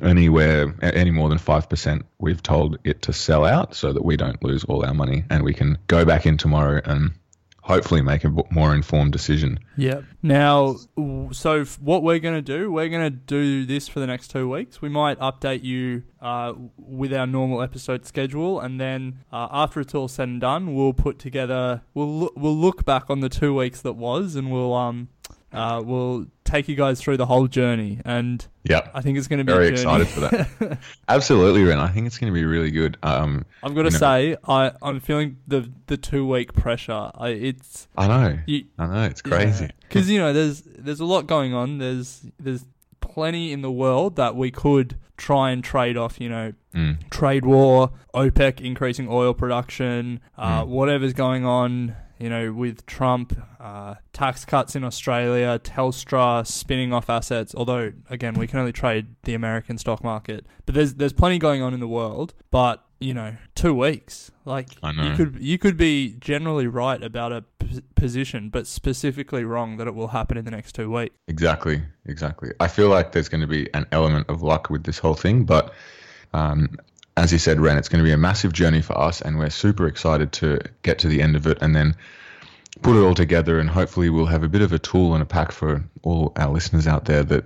anywhere, 0.02 0.76
any 0.82 1.12
more 1.12 1.30
than 1.30 1.40
5%, 1.40 2.04
we've 2.20 2.44
told 2.44 2.78
it 2.84 3.02
to 3.04 3.14
sell 3.14 3.46
out 3.46 3.76
so 3.76 3.94
that 3.94 4.04
we 4.04 4.18
don't 4.18 4.42
lose 4.44 4.64
all 4.66 4.86
our 4.86 4.94
money 4.94 5.24
and 5.30 5.44
we 5.44 5.54
can 5.54 5.78
go 5.88 6.06
back 6.06 6.26
in 6.26 6.38
tomorrow 6.38 6.82
and 6.86 7.12
hopefully 7.70 8.02
make 8.02 8.24
a 8.24 8.34
more 8.50 8.74
informed 8.74 9.12
decision. 9.12 9.60
Yeah. 9.78 10.02
Now, 10.24 10.78
so 11.32 11.64
what 11.80 12.02
we're 12.02 12.18
going 12.18 12.34
to 12.34 12.42
do, 12.42 12.72
we're 12.72 12.90
going 12.90 13.04
to 13.04 13.12
do 13.12 13.64
this 13.64 13.88
for 13.88 14.00
the 14.00 14.08
next 14.08 14.30
two 14.30 14.50
weeks. 14.50 14.82
We 14.82 14.90
might 14.90 15.20
update 15.20 15.64
you 15.64 16.04
uh, 16.20 16.54
with 16.78 17.14
our 17.14 17.28
normal 17.28 17.62
episode 17.62 18.08
schedule, 18.08 18.60
and 18.60 18.82
then 18.82 19.20
uh, 19.32 19.50
after 19.52 19.82
it's 19.82 19.94
all 19.94 20.08
said 20.08 20.30
and 20.30 20.42
done, 20.42 20.74
we'll 20.74 20.94
put 20.94 21.20
together. 21.20 21.82
We'll 21.94 22.32
we'll 22.36 22.58
look 22.58 22.86
back 22.86 23.08
on 23.08 23.20
the 23.20 23.30
two 23.30 23.54
weeks 23.54 23.82
that 23.82 23.94
was, 23.94 24.36
and 24.36 24.52
we'll 24.52 24.74
um 24.74 25.10
uh, 25.54 25.82
we'll 25.84 26.26
take 26.44 26.68
you 26.68 26.76
guys 26.76 27.00
through 27.02 27.18
the 27.18 27.26
whole 27.26 27.48
journey. 27.48 28.00
And 28.06 28.46
Yeah. 28.64 28.90
I 28.94 29.02
think 29.02 29.18
it's 29.18 29.28
going 29.28 29.40
to 29.40 29.44
be 29.46 29.52
Very 29.52 29.70
excited 29.70 30.08
for 30.08 30.20
that. 30.22 30.80
Absolutely, 31.08 31.64
Ren. 31.64 31.80
I 31.80 31.88
think 31.90 32.08
it's 32.08 32.18
going 32.18 32.32
to 32.32 32.38
be 32.38 32.46
really 32.46 32.72
good. 32.72 32.98
Um, 33.04 33.46
I've 33.64 33.74
got 33.76 33.84
to 33.84 33.90
know- 33.92 33.98
say, 33.98 34.38
I 34.48 34.72
I'm 34.82 35.00
feeling 35.00 35.38
the 35.48 35.70
the 35.88 35.98
two 35.98 36.28
week 36.28 36.54
pressure. 36.54 37.12
I, 37.16 37.30
it's 37.30 37.88
I 37.98 38.08
know. 38.08 38.40
you, 38.46 38.66
I 38.78 38.86
know. 38.88 39.04
It's 39.04 39.22
crazy. 39.22 39.70
Because 39.82 40.10
you 40.10 40.20
know, 40.20 40.34
there's 40.34 40.62
there's 40.62 41.00
a 41.00 41.06
lot 41.06 41.28
going 41.28 41.54
on. 41.54 41.78
There's 41.80 42.22
there's 42.40 42.66
plenty 43.02 43.52
in 43.52 43.62
the 43.62 43.72
world 43.72 44.16
that 44.18 44.36
we 44.36 44.52
could 44.52 44.96
try 45.18 45.52
and 45.52 45.64
trade 45.64 45.98
off. 45.98 46.20
You 46.22 46.30
know, 46.30 46.54
Mm. 46.76 47.10
trade 47.10 47.46
war, 47.46 47.90
OPEC 48.14 48.62
increasing 48.62 49.08
oil 49.10 49.34
production, 49.34 50.20
uh, 50.38 50.64
Mm. 50.64 50.68
whatever's 50.68 51.14
going 51.14 51.44
on. 51.44 51.96
You 52.20 52.30
know, 52.30 52.52
with 52.52 52.86
Trump, 52.86 53.42
uh, 53.60 53.96
tax 54.12 54.44
cuts 54.44 54.76
in 54.76 54.84
Australia, 54.84 55.60
Telstra 55.64 56.46
spinning 56.46 56.92
off 56.92 57.10
assets. 57.10 57.56
Although, 57.56 57.94
again, 58.10 58.34
we 58.34 58.46
can 58.46 58.60
only 58.60 58.74
trade 58.74 59.16
the 59.24 59.34
American 59.34 59.78
stock 59.78 60.04
market. 60.04 60.46
But 60.66 60.76
there's 60.76 60.96
there's 60.96 61.14
plenty 61.14 61.40
going 61.40 61.62
on 61.62 61.74
in 61.74 61.80
the 61.80 61.88
world. 61.88 62.34
But 62.52 62.84
you 63.00 63.14
know, 63.14 63.38
two 63.56 63.74
weeks, 63.74 64.32
like 64.44 64.70
I 64.84 64.92
know. 64.92 65.04
you 65.04 65.16
could 65.16 65.38
you 65.40 65.58
could 65.58 65.78
be 65.78 66.16
generally 66.20 66.68
right 66.68 67.02
about 67.02 67.32
a 67.32 67.46
p- 67.60 67.82
position, 67.96 68.50
but 68.50 68.68
specifically 68.68 69.46
wrong 69.46 69.78
that 69.78 69.88
it 69.88 69.96
will 69.96 70.10
happen 70.10 70.38
in 70.38 70.44
the 70.44 70.52
next 70.52 70.74
two 70.74 70.92
weeks. 70.92 71.16
Exactly, 71.30 71.82
exactly. 72.06 72.52
I 72.60 72.68
feel 72.68 72.90
like 72.90 73.14
there's 73.14 73.30
going 73.30 73.42
to 73.42 73.48
be 73.48 73.74
an 73.74 73.86
element 73.94 74.28
of 74.30 74.42
luck 74.42 74.70
with 74.70 74.84
this 74.84 75.00
whole 75.00 75.14
thing, 75.14 75.46
but 75.46 75.74
um, 76.34 76.78
as 77.20 77.34
you 77.34 77.38
said, 77.38 77.60
Ren, 77.60 77.78
it's 77.78 77.90
going 77.90 78.00
to 78.00 78.08
be 78.08 78.14
a 78.14 78.18
massive 78.18 78.54
journey 78.54 78.82
for 78.82 78.98
us, 78.98 79.20
and 79.20 79.38
we're 79.38 79.50
super 79.50 79.88
excited 79.88 80.32
to 80.34 80.62
get 80.84 81.00
to 81.00 81.10
the 81.10 81.22
end 81.22 81.36
of 81.36 81.46
it 81.48 81.58
and 81.62 81.76
then 81.76 81.96
put 82.82 82.96
it 82.96 83.02
all 83.02 83.14
together, 83.14 83.60
and 83.60 83.70
hopefully 83.70 84.10
we'll 84.10 84.28
have 84.28 84.44
a 84.44 84.48
bit 84.48 84.62
of 84.62 84.72
a 84.72 84.80
tool 84.80 85.14
and 85.14 85.22
a 85.22 85.26
pack 85.26 85.52
for 85.52 85.84
all 86.02 86.32
our 86.38 86.50
listeners 86.50 86.88
out 86.88 87.06
there 87.06 87.24
that 87.24 87.44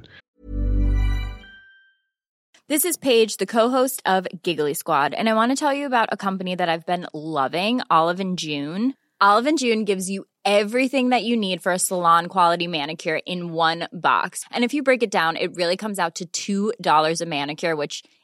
This 2.69 2.85
is 2.85 2.97
Paige, 2.97 3.37
the 3.37 3.45
co-host 3.47 4.01
of 4.05 4.27
Giggly 4.43 4.75
Squad, 4.75 5.15
and 5.15 5.27
I 5.27 5.33
want 5.33 5.51
to 5.51 5.55
tell 5.55 5.73
you 5.73 5.87
about 5.87 6.09
a 6.11 6.17
company 6.17 6.53
that 6.53 6.69
I've 6.69 6.85
been 6.85 7.07
loving, 7.11 7.81
Olive 7.89 8.19
and 8.19 8.37
June. 8.37 8.93
Olive 9.19 9.47
and 9.47 9.57
June 9.57 9.85
gives 9.85 10.09
you 10.09 10.25
everything 10.45 11.09
that 11.09 11.23
you 11.23 11.35
need 11.35 11.63
for 11.63 11.71
a 11.71 11.79
salon 11.79 12.27
quality 12.27 12.67
manicure 12.67 13.19
in 13.25 13.53
one 13.53 13.87
box. 13.91 14.43
And 14.51 14.63
if 14.63 14.73
you 14.73 14.83
break 14.83 15.01
it 15.01 15.11
down, 15.11 15.35
it 15.35 15.55
really 15.55 15.77
comes 15.77 15.97
out 15.97 16.21
to 16.33 16.73
$2 16.75 17.21
a 17.21 17.25
manicure, 17.25 17.75
which 17.75 18.03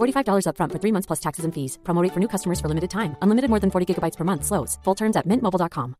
$45 0.00 0.46
upfront 0.46 0.72
for 0.72 0.78
three 0.78 0.92
months 0.92 1.06
plus 1.06 1.20
taxes 1.20 1.44
and 1.44 1.54
fees. 1.54 1.78
Promo 1.82 2.02
rate 2.02 2.14
for 2.14 2.20
new 2.20 2.28
customers 2.28 2.60
for 2.60 2.68
limited 2.68 2.90
time. 2.90 3.16
Unlimited 3.22 3.50
more 3.50 3.60
than 3.60 3.70
40 3.70 3.86
gigabytes 3.86 4.16
per 4.16 4.24
month. 4.24 4.44
Slows. 4.44 4.78
Full 4.84 4.94
terms 4.94 5.16
at 5.16 5.26
mintmobile.com. 5.26 5.96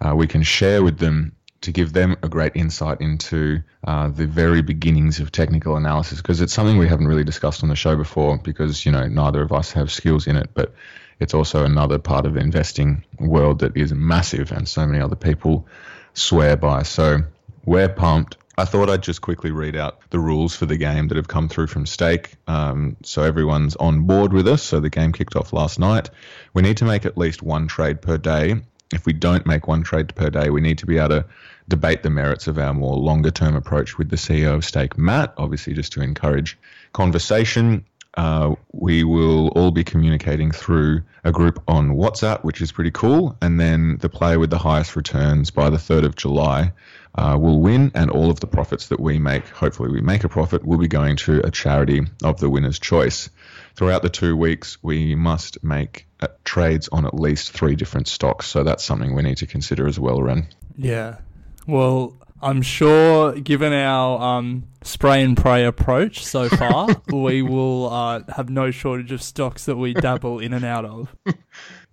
uh, 0.00 0.14
we 0.14 0.26
can 0.26 0.42
share 0.42 0.82
with 0.82 0.98
them 0.98 1.36
to 1.62 1.72
give 1.72 1.92
them 1.92 2.16
a 2.22 2.28
great 2.28 2.52
insight 2.54 3.00
into 3.00 3.62
uh, 3.84 4.08
the 4.08 4.26
very 4.26 4.60
beginnings 4.60 5.18
of 5.18 5.32
technical 5.32 5.76
analysis 5.76 6.20
because 6.20 6.40
it's 6.40 6.52
something 6.52 6.76
we 6.76 6.88
haven't 6.88 7.06
really 7.06 7.24
discussed 7.24 7.62
on 7.62 7.70
the 7.70 7.76
show 7.76 7.96
before 7.96 8.38
because 8.38 8.84
you 8.84 8.92
know 8.92 9.06
neither 9.08 9.40
of 9.40 9.52
us 9.52 9.72
have 9.72 9.90
skills 9.90 10.26
in 10.26 10.36
it 10.36 10.50
but 10.52 10.74
it's 11.20 11.32
also 11.32 11.64
another 11.64 11.98
part 11.98 12.26
of 12.26 12.34
the 12.34 12.40
investing 12.40 13.02
world 13.18 13.60
that 13.60 13.74
is 13.76 13.94
massive 13.94 14.52
and 14.52 14.68
so 14.68 14.86
many 14.86 15.00
other 15.00 15.16
people 15.16 15.66
swear 16.12 16.54
by 16.54 16.82
so 16.82 17.18
we're 17.64 17.88
pumped 17.88 18.36
I 18.56 18.64
thought 18.64 18.88
I'd 18.88 19.02
just 19.02 19.20
quickly 19.20 19.50
read 19.50 19.74
out 19.74 19.98
the 20.10 20.18
rules 20.18 20.54
for 20.54 20.66
the 20.66 20.76
game 20.76 21.08
that 21.08 21.16
have 21.16 21.28
come 21.28 21.48
through 21.48 21.66
from 21.66 21.86
Stake. 21.86 22.36
Um, 22.46 22.96
so 23.02 23.22
everyone's 23.22 23.74
on 23.76 24.02
board 24.02 24.32
with 24.32 24.46
us. 24.46 24.62
So 24.62 24.80
the 24.80 24.90
game 24.90 25.12
kicked 25.12 25.34
off 25.34 25.52
last 25.52 25.78
night. 25.78 26.10
We 26.52 26.62
need 26.62 26.76
to 26.76 26.84
make 26.84 27.04
at 27.04 27.18
least 27.18 27.42
one 27.42 27.66
trade 27.66 28.00
per 28.00 28.16
day. 28.16 28.56
If 28.92 29.06
we 29.06 29.12
don't 29.12 29.44
make 29.44 29.66
one 29.66 29.82
trade 29.82 30.14
per 30.14 30.30
day, 30.30 30.50
we 30.50 30.60
need 30.60 30.78
to 30.78 30.86
be 30.86 30.98
able 30.98 31.08
to 31.08 31.24
debate 31.68 32.02
the 32.02 32.10
merits 32.10 32.46
of 32.46 32.58
our 32.58 32.74
more 32.74 32.96
longer 32.96 33.30
term 33.30 33.56
approach 33.56 33.98
with 33.98 34.10
the 34.10 34.16
CEO 34.16 34.54
of 34.54 34.64
Stake, 34.64 34.96
Matt, 34.96 35.34
obviously, 35.36 35.72
just 35.72 35.92
to 35.94 36.02
encourage 36.02 36.56
conversation. 36.92 37.84
Uh, 38.16 38.54
we 38.72 39.02
will 39.02 39.48
all 39.48 39.72
be 39.72 39.82
communicating 39.82 40.52
through 40.52 41.02
a 41.24 41.32
group 41.32 41.60
on 41.66 41.96
WhatsApp, 41.96 42.44
which 42.44 42.60
is 42.60 42.70
pretty 42.70 42.92
cool. 42.92 43.36
And 43.42 43.58
then 43.58 43.96
the 43.98 44.08
player 44.08 44.38
with 44.38 44.50
the 44.50 44.58
highest 44.58 44.94
returns 44.94 45.50
by 45.50 45.70
the 45.70 45.78
3rd 45.78 46.04
of 46.04 46.14
July 46.14 46.72
uh, 47.16 47.38
will 47.40 47.60
win, 47.60 47.92
and 47.94 48.10
all 48.10 48.30
of 48.30 48.40
the 48.40 48.46
profits 48.46 48.88
that 48.88 49.00
we 49.00 49.18
make, 49.18 49.46
hopefully 49.48 49.90
we 49.90 50.00
make 50.00 50.24
a 50.24 50.28
profit, 50.28 50.64
will 50.64 50.78
be 50.78 50.88
going 50.88 51.16
to 51.16 51.40
a 51.46 51.50
charity 51.50 52.02
of 52.22 52.40
the 52.40 52.50
winner's 52.50 52.78
choice. 52.78 53.30
Throughout 53.76 54.02
the 54.02 54.08
two 54.08 54.36
weeks, 54.36 54.78
we 54.82 55.14
must 55.14 55.62
make 55.62 56.06
uh, 56.20 56.28
trades 56.44 56.88
on 56.90 57.06
at 57.06 57.14
least 57.14 57.52
three 57.52 57.76
different 57.76 58.08
stocks, 58.08 58.46
so 58.46 58.62
that's 58.62 58.84
something 58.84 59.14
we 59.14 59.22
need 59.22 59.38
to 59.38 59.46
consider 59.46 59.86
as 59.86 59.98
well, 59.98 60.22
Ren. 60.22 60.48
Yeah. 60.76 61.18
Well, 61.66 62.16
I'm 62.42 62.62
sure, 62.62 63.32
given 63.32 63.72
our 63.72 64.20
um, 64.20 64.64
spray 64.82 65.22
and 65.22 65.36
pray 65.36 65.64
approach 65.64 66.24
so 66.24 66.48
far, 66.50 66.88
we 67.08 67.42
will 67.42 67.90
uh, 67.90 68.22
have 68.34 68.50
no 68.50 68.70
shortage 68.70 69.12
of 69.12 69.22
stocks 69.22 69.64
that 69.66 69.76
we 69.76 69.94
dabble 69.94 70.40
in 70.40 70.52
and 70.52 70.64
out 70.64 70.84
of. 70.84 71.14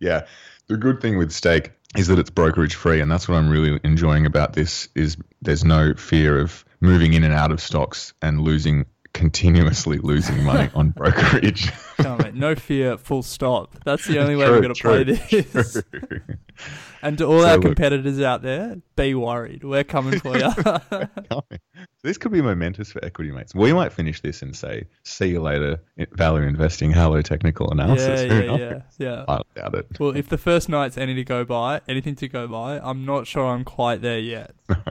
Yeah. 0.01 0.25
The 0.65 0.77
good 0.77 0.99
thing 0.99 1.17
with 1.17 1.31
stake 1.31 1.73
is 1.95 2.07
that 2.07 2.19
it's 2.19 2.29
brokerage 2.29 2.75
free, 2.75 3.01
and 3.01 3.11
that's 3.11 3.27
what 3.27 3.35
I'm 3.35 3.49
really 3.49 3.79
enjoying 3.83 4.25
about 4.25 4.53
this. 4.53 4.87
Is 4.95 5.17
there's 5.41 5.65
no 5.65 5.93
fear 5.93 6.39
of 6.39 6.63
moving 6.79 7.13
in 7.13 7.23
and 7.23 7.33
out 7.33 7.51
of 7.51 7.61
stocks 7.61 8.13
and 8.21 8.41
losing 8.41 8.85
continuously 9.21 9.99
losing 9.99 10.43
money 10.43 10.67
on 10.73 10.89
brokerage. 10.97 11.71
No, 12.03 12.17
mate, 12.17 12.33
no 12.33 12.55
fear, 12.55 12.97
full 12.97 13.21
stop. 13.21 13.75
That's 13.85 14.05
the 14.07 14.17
only 14.17 14.35
way 14.35 14.45
True, 14.45 14.55
we're 14.55 14.61
going 14.61 14.73
to 14.73 14.81
play 14.81 15.03
this. 15.03 15.83
And 17.03 17.19
to 17.19 17.25
all 17.25 17.41
So 17.41 17.47
our 17.47 17.53
look- 17.57 17.61
competitors 17.65 18.19
out 18.19 18.41
there, 18.41 18.77
be 18.95 19.13
worried. 19.13 19.63
We're 19.63 19.83
coming 19.83 20.19
for 20.19 20.35
you. 20.37 20.49
this 22.03 22.17
could 22.17 22.31
be 22.31 22.41
momentous 22.41 22.91
for 22.91 23.03
equity 23.05 23.31
mates. 23.31 23.53
We 23.53 23.73
might 23.73 23.93
finish 23.93 24.21
this 24.21 24.41
and 24.41 24.55
say, 24.55 24.85
"See 25.03 25.27
you 25.27 25.39
later, 25.41 25.79
value 26.13 26.47
investing." 26.47 26.91
Hello, 26.91 27.21
technical 27.21 27.69
analysis. 27.71 28.23
yeah, 28.23 28.41
yeah, 28.41 28.57
yeah, 28.57 28.81
yeah. 28.97 29.25
I 29.27 29.41
doubt 29.55 29.75
it. 29.75 29.99
Well, 29.99 30.15
if 30.15 30.29
the 30.29 30.37
first 30.39 30.67
night's 30.67 30.97
any 30.97 31.13
to 31.15 31.23
go 31.23 31.45
by, 31.45 31.81
anything 31.87 32.15
to 32.15 32.27
go 32.27 32.47
by, 32.47 32.79
I'm 32.79 33.05
not 33.05 33.27
sure 33.27 33.45
I'm 33.47 33.63
quite 33.65 34.01
there 34.01 34.19
yet. 34.19 34.55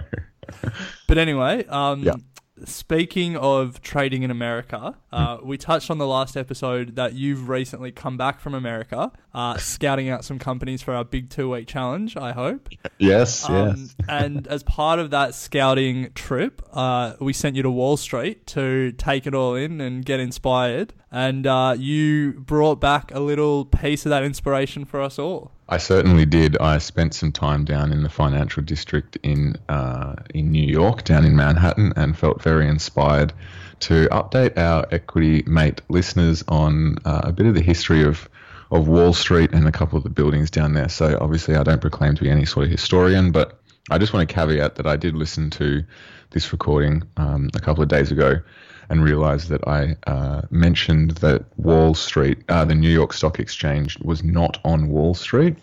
But 1.06 1.16
anyway, 1.18 1.64
um, 1.66 2.02
Yeah. 2.02 2.14
Speaking 2.64 3.36
of 3.36 3.80
trading 3.82 4.22
in 4.22 4.30
America, 4.30 4.96
uh, 5.12 5.38
we 5.42 5.56
touched 5.58 5.90
on 5.90 5.98
the 5.98 6.06
last 6.06 6.36
episode 6.36 6.96
that 6.96 7.14
you've 7.14 7.48
recently 7.48 7.92
come 7.92 8.16
back 8.16 8.40
from 8.40 8.54
America, 8.54 9.12
uh, 9.34 9.56
scouting 9.58 10.08
out 10.08 10.24
some 10.24 10.38
companies 10.38 10.82
for 10.82 10.94
our 10.94 11.04
big 11.04 11.30
two 11.30 11.50
week 11.50 11.66
challenge, 11.66 12.16
I 12.16 12.32
hope. 12.32 12.68
Yes, 12.98 13.48
Um, 13.48 13.68
yes. 13.76 13.94
and 14.08 14.46
as 14.48 14.62
part 14.62 14.98
of 14.98 15.10
that 15.10 15.34
scouting 15.34 16.10
trip, 16.14 16.62
uh, 16.72 17.14
we 17.20 17.32
sent 17.32 17.56
you 17.56 17.62
to 17.62 17.70
Wall 17.70 17.96
Street 17.96 18.46
to 18.48 18.92
take 18.92 19.26
it 19.26 19.34
all 19.34 19.54
in 19.54 19.80
and 19.80 20.04
get 20.04 20.20
inspired. 20.20 20.92
And 21.12 21.46
uh, 21.46 21.74
you 21.76 22.34
brought 22.34 22.80
back 22.80 23.12
a 23.12 23.20
little 23.20 23.64
piece 23.64 24.06
of 24.06 24.10
that 24.10 24.22
inspiration 24.22 24.84
for 24.84 25.00
us 25.00 25.18
all. 25.18 25.52
I 25.70 25.78
certainly 25.78 26.26
did. 26.26 26.58
I 26.58 26.78
spent 26.78 27.14
some 27.14 27.30
time 27.30 27.64
down 27.64 27.92
in 27.92 28.02
the 28.02 28.08
financial 28.08 28.60
district 28.60 29.16
in 29.22 29.54
uh, 29.68 30.16
in 30.34 30.50
New 30.50 30.66
York, 30.66 31.04
down 31.04 31.24
in 31.24 31.36
Manhattan, 31.36 31.92
and 31.94 32.18
felt 32.18 32.42
very 32.42 32.66
inspired 32.66 33.32
to 33.80 34.08
update 34.08 34.58
our 34.58 34.84
equity 34.90 35.44
mate 35.46 35.80
listeners 35.88 36.42
on 36.48 36.96
uh, 37.04 37.20
a 37.24 37.32
bit 37.32 37.46
of 37.46 37.54
the 37.54 37.62
history 37.62 38.02
of 38.02 38.28
of 38.72 38.88
Wall 38.88 39.12
Street 39.12 39.52
and 39.52 39.68
a 39.68 39.72
couple 39.72 39.96
of 39.96 40.02
the 40.02 40.10
buildings 40.10 40.50
down 40.50 40.74
there. 40.74 40.88
So 40.88 41.16
obviously, 41.20 41.54
I 41.54 41.62
don't 41.62 41.80
proclaim 41.80 42.16
to 42.16 42.22
be 42.22 42.30
any 42.30 42.46
sort 42.46 42.64
of 42.64 42.72
historian, 42.72 43.30
but 43.30 43.60
I 43.90 43.98
just 43.98 44.12
want 44.12 44.28
to 44.28 44.34
caveat 44.34 44.74
that 44.74 44.88
I 44.88 44.96
did 44.96 45.14
listen 45.14 45.50
to 45.50 45.84
this 46.30 46.52
recording 46.52 47.04
um, 47.16 47.48
a 47.54 47.60
couple 47.60 47.82
of 47.82 47.88
days 47.88 48.10
ago 48.10 48.40
and 48.90 49.04
realized 49.04 49.48
that 49.48 49.66
I 49.66 49.96
uh, 50.06 50.42
mentioned 50.50 51.12
that 51.12 51.44
Wall 51.56 51.94
Street, 51.94 52.38
uh, 52.48 52.64
the 52.64 52.74
New 52.74 52.90
York 52.90 53.12
Stock 53.12 53.38
Exchange, 53.38 53.98
was 54.00 54.22
not 54.22 54.58
on 54.64 54.88
Wall 54.88 55.14
Street. 55.14 55.56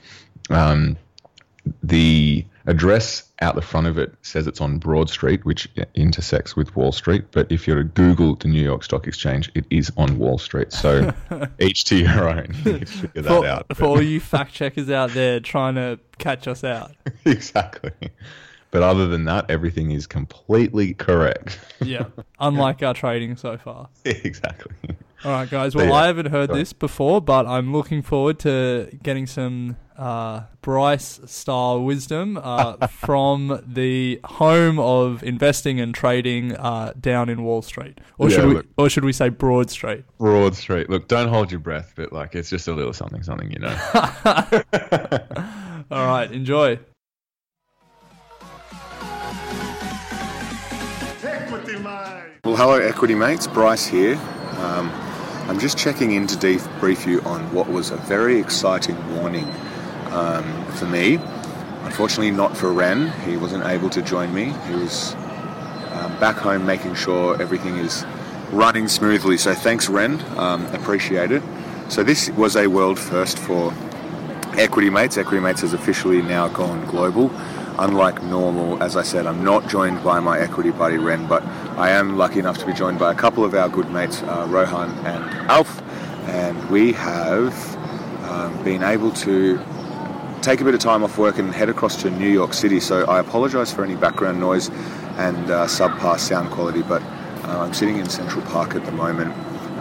Um, 0.50 0.98
the 1.84 2.46
address 2.65 3.29
out 3.41 3.55
the 3.55 3.62
front 3.62 3.88
of 3.88 3.98
it 3.98 4.13
says 4.22 4.48
it's 4.48 4.62
on 4.62 4.77
Broad 4.77 5.10
Street, 5.10 5.46
which 5.46 5.67
intersects 5.93 6.55
with 6.55 6.74
Wall 6.75 6.93
Street. 6.93 7.25
But 7.31 7.51
if 7.51 7.67
you're 7.67 7.77
to 7.77 7.84
Google 7.84 8.36
the 8.36 8.48
New 8.48 8.63
York 8.63 8.84
Stock 8.84 9.07
Exchange, 9.07 9.51
it 9.53 9.65
is 9.69 9.91
on 9.98 10.17
Wall 10.17 10.38
Street. 10.38 10.72
So 10.72 11.13
each 11.60 11.84
to 11.86 11.98
your 11.98 12.29
own. 12.29 12.55
You 12.63 12.79
figure 12.86 13.22
that 13.22 13.25
For, 13.25 13.46
out. 13.46 13.75
for 13.75 13.86
all 13.86 14.01
you 14.01 14.22
fact 14.22 14.53
checkers 14.53 14.89
out 14.89 15.12
there 15.12 15.41
trying 15.41 15.75
to 15.75 16.00
catch 16.17 16.48
us 16.48 16.63
out. 16.63 16.91
exactly. 17.25 17.91
But 18.72 18.84
other 18.84 19.08
than 19.08 19.24
that, 19.26 19.50
everything 19.50 19.92
is 19.92 20.06
completely 20.08 20.94
correct. 20.94 21.60
Yeah. 21.82 22.06
Unlike 22.40 22.84
our 22.84 22.94
trading 22.94 23.38
so 23.38 23.58
far. 23.58 23.88
exactly. 24.06 24.76
All 25.24 25.32
right, 25.32 25.50
guys. 25.50 25.74
Well, 25.74 25.86
yeah, 25.88 25.94
I 25.94 26.08
haven't 26.08 26.28
heard 26.28 26.50
sorry. 26.50 26.60
this 26.62 26.74
before, 26.74 27.22
but 27.22 27.48
I'm 27.48 27.72
looking 27.74 28.02
forward 28.04 28.38
to 28.40 28.90
getting 29.02 29.26
some 29.26 29.78
uh, 29.98 30.42
Bryce 30.62 31.20
style 31.26 31.82
wisdom 31.84 32.38
uh, 32.42 32.86
from 32.88 33.64
the 33.66 34.20
home 34.26 34.78
of 34.80 35.24
investing 35.24 35.80
and 35.80 35.96
trading 35.96 36.56
uh, 36.56 36.94
down 37.00 37.30
in 37.30 37.44
Wall 37.44 37.64
Street, 37.64 38.00
or 38.20 38.30
Yeah, 38.30 38.36
should 38.36 38.46
we, 38.48 38.54
look. 38.56 38.66
or 38.78 38.90
should 38.90 39.06
we 39.06 39.14
say 39.14 39.30
Broad 39.30 39.72
Street? 39.72 40.03
Broad 40.20 40.56
Street. 40.56 40.88
Look, 40.90 41.08
don't 41.08 41.30
hold 41.30 41.51
your 41.51 41.62
breath, 41.62 41.94
but 41.96 42.14
like 42.14 42.36
it's 42.36 42.50
just 42.51 42.68
a 42.68 42.74
little 42.74 42.94
something, 42.94 43.24
something, 43.24 43.50
you 43.50 43.60
know. 43.60 43.75
All 45.90 46.06
right, 46.06 46.30
enjoy. 46.32 46.80
Well, 52.46 52.56
hello, 52.56 52.76
equity 52.76 53.16
mates. 53.16 53.48
Bryce 53.48 53.88
here. 53.88 54.16
Um, 54.60 54.92
I'm 55.50 55.60
just 55.60 55.76
checking 55.76 56.12
in 56.12 56.28
to 56.28 56.36
debrief 56.36 57.08
you 57.08 57.20
on 57.22 57.52
what 57.52 57.68
was 57.68 57.90
a 57.90 57.98
very 57.98 58.40
exciting 58.40 58.96
morning 59.14 59.46
um, 60.12 60.66
for 60.74 60.86
me. 60.86 61.16
Unfortunately, 61.84 62.30
not 62.30 62.56
for 62.56 62.72
Ren. 62.72 63.12
He 63.28 63.38
wasn't 63.38 63.66
able 63.66 63.90
to 63.90 64.04
join 64.04 64.34
me. 64.34 64.54
He 64.68 64.76
was 64.76 65.16
um, 65.94 66.20
back 66.20 66.36
home 66.36 66.66
making 66.66 66.94
sure 66.94 67.42
everything 67.42 67.78
is 67.78 68.06
running 68.52 68.88
smoothly. 68.88 69.38
So 69.38 69.56
thanks, 69.56 69.90
Ren. 69.90 70.22
Um, 70.38 70.68
appreciate 70.68 71.32
it. 71.32 71.42
So 71.90 72.04
this 72.04 72.30
was 72.30 72.56
a 72.56 72.68
world 72.68 73.00
first 73.00 73.40
for 73.40 73.74
Equity 74.58 74.92
Mates. 74.92 75.18
Equity 75.18 75.40
Mates 75.40 75.62
has 75.62 75.74
officially 75.74 76.22
now 76.22 76.50
gone 76.50 76.86
global. 76.86 77.32
Unlike 77.80 78.24
normal, 78.24 78.82
as 78.82 78.96
I 78.96 79.04
said, 79.04 79.28
I'm 79.28 79.44
not 79.44 79.68
joined 79.70 80.04
by 80.04 80.20
my 80.20 80.40
equity 80.40 80.72
buddy 80.72 80.98
Ren, 80.98 81.28
but 81.28 81.44
I 81.77 81.92
am 81.92 82.18
lucky 82.18 82.40
enough 82.40 82.57
to 82.57 82.66
be 82.66 82.74
joined 82.74 82.98
by 82.98 83.11
a 83.11 83.16
couple 83.16 83.46
of 83.46 83.53
our 83.53 83.70
good 83.70 83.92
mates, 83.92 84.24
uh, 84.24 84.48
Rohan 84.50 84.90
and 85.05 85.24
Alf, 85.48 85.79
and 86.27 86.72
we 86.72 86.92
have 86.94 87.53
um, 88.24 88.63
been 88.63 88.81
able 88.81 89.11
to 89.11 89.63
take 90.42 90.59
a 90.59 90.63
bit 90.63 90.74
of 90.74 90.79
time 90.79 91.03
off 91.03 91.20
work 91.20 91.37
and 91.37 91.53
head 91.53 91.70
across 91.70 92.01
to 92.01 92.09
New 92.09 92.31
York 92.31 92.55
City. 92.55 92.79
So 92.79 93.05
I 93.05 93.20
apologise 93.20 93.72
for 93.72 93.83
any 93.83 93.96
background 93.96 94.40
noise 94.40 94.70
and 95.18 95.51
uh, 95.51 95.68
subpar 95.68 96.18
sound 96.18 96.50
quality, 96.50 96.81
but 96.81 97.03
uh, 97.44 97.59
I'm 97.59 97.75
sitting 97.75 98.00
in 98.00 98.09
Central 98.09 98.42
Park 98.46 98.74
at 98.74 98.83
the 98.83 98.92
moment, 98.92 99.31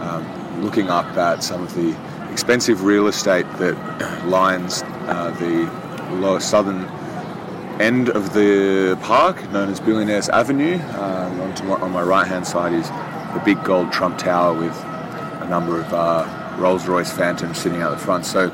um, 0.01 0.61
looking 0.63 0.89
up 0.89 1.17
at 1.17 1.43
some 1.43 1.63
of 1.63 1.73
the 1.73 1.97
expensive 2.31 2.83
real 2.83 3.07
estate 3.07 3.47
that 3.53 3.75
lines 4.27 4.83
uh, 5.07 5.31
the 5.39 6.15
lower 6.17 6.41
southern 6.41 6.87
end 7.79 8.09
of 8.09 8.33
the 8.33 8.97
park, 9.01 9.49
known 9.51 9.69
as 9.69 9.79
Billionaires 9.79 10.29
Avenue. 10.29 10.75
Um, 10.75 11.41
on, 11.41 11.67
my, 11.67 11.75
on 11.75 11.91
my 11.91 12.01
right-hand 12.01 12.47
side 12.47 12.73
is 12.73 12.89
the 12.89 13.41
big 13.45 13.63
gold 13.63 13.91
Trump 13.91 14.17
Tower 14.17 14.53
with 14.53 14.75
a 15.41 15.47
number 15.49 15.79
of 15.79 15.93
uh, 15.93 16.55
Rolls-Royce 16.57 17.11
Phantoms 17.11 17.57
sitting 17.57 17.81
out 17.81 17.91
the 17.91 17.97
front. 17.97 18.25
So 18.25 18.51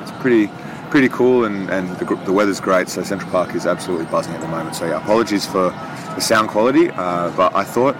it's 0.00 0.12
pretty 0.20 0.50
pretty 0.90 1.08
cool 1.08 1.44
and, 1.44 1.70
and 1.70 1.88
the, 1.98 2.16
the 2.24 2.32
weather's 2.32 2.58
great 2.58 2.88
so 2.88 3.00
Central 3.04 3.30
Park 3.30 3.54
is 3.54 3.64
absolutely 3.64 4.06
buzzing 4.06 4.34
at 4.34 4.40
the 4.40 4.48
moment 4.48 4.74
so 4.74 4.86
yeah 4.86 5.00
apologies 5.00 5.46
for 5.46 5.70
the 5.70 6.20
sound 6.20 6.48
quality 6.48 6.90
uh, 6.90 7.30
but 7.36 7.54
I 7.54 7.62
thought 7.62 7.96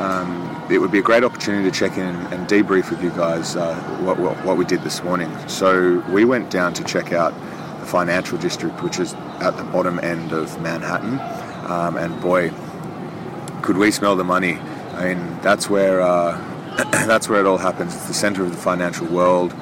um, 0.00 0.66
it 0.68 0.78
would 0.78 0.90
be 0.90 0.98
a 0.98 1.02
great 1.02 1.22
opportunity 1.22 1.70
to 1.70 1.76
check 1.76 1.96
in 1.96 2.16
and 2.32 2.48
debrief 2.48 2.90
with 2.90 3.00
you 3.00 3.10
guys 3.10 3.54
uh, 3.54 3.76
what, 4.00 4.18
what, 4.18 4.44
what 4.44 4.56
we 4.56 4.64
did 4.64 4.82
this 4.82 5.04
morning 5.04 5.30
so 5.48 6.00
we 6.10 6.24
went 6.24 6.50
down 6.50 6.74
to 6.74 6.82
check 6.82 7.12
out 7.12 7.32
the 7.82 7.88
financial 7.88 8.38
district 8.38 8.82
which 8.82 8.98
is 8.98 9.12
at 9.40 9.56
the 9.56 9.64
bottom 9.64 9.98
end 10.00 10.32
of 10.32 10.60
Manhattan. 10.62 11.18
Um, 11.70 11.96
and 11.96 12.20
boy 12.20 12.50
could 13.62 13.76
we 13.76 13.90
smell 13.90 14.16
the 14.16 14.24
money. 14.24 14.54
I 14.94 15.14
mean 15.14 15.38
that's 15.42 15.68
where 15.68 16.00
uh, 16.00 16.38
that's 16.92 17.28
where 17.28 17.40
it 17.40 17.46
all 17.46 17.58
happens. 17.58 17.94
It's 17.94 18.06
the 18.06 18.14
center 18.14 18.42
of 18.42 18.52
the 18.52 18.56
financial 18.56 19.06
world. 19.08 19.52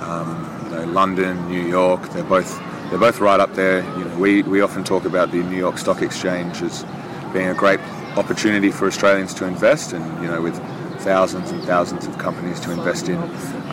Um, 0.00 0.28
you 0.64 0.70
know, 0.76 0.84
London, 0.86 1.48
New 1.48 1.62
York, 1.62 2.02
they're 2.10 2.24
both 2.24 2.58
they're 2.90 2.98
both 2.98 3.20
right 3.20 3.38
up 3.38 3.54
there. 3.54 3.80
You 3.98 4.04
know, 4.04 4.16
we, 4.18 4.42
we 4.42 4.60
often 4.60 4.82
talk 4.82 5.04
about 5.04 5.30
the 5.30 5.42
New 5.42 5.58
York 5.58 5.78
Stock 5.78 6.00
Exchange 6.02 6.62
as 6.62 6.84
being 7.32 7.48
a 7.48 7.54
great 7.54 7.80
opportunity 8.16 8.70
for 8.70 8.86
Australians 8.86 9.34
to 9.34 9.44
invest, 9.44 9.92
and 9.92 10.22
you 10.22 10.28
know, 10.28 10.40
with 10.40 10.58
thousands 11.00 11.50
and 11.50 11.62
thousands 11.64 12.06
of 12.06 12.16
companies 12.18 12.58
to 12.60 12.72
invest 12.72 13.08
in, 13.08 13.18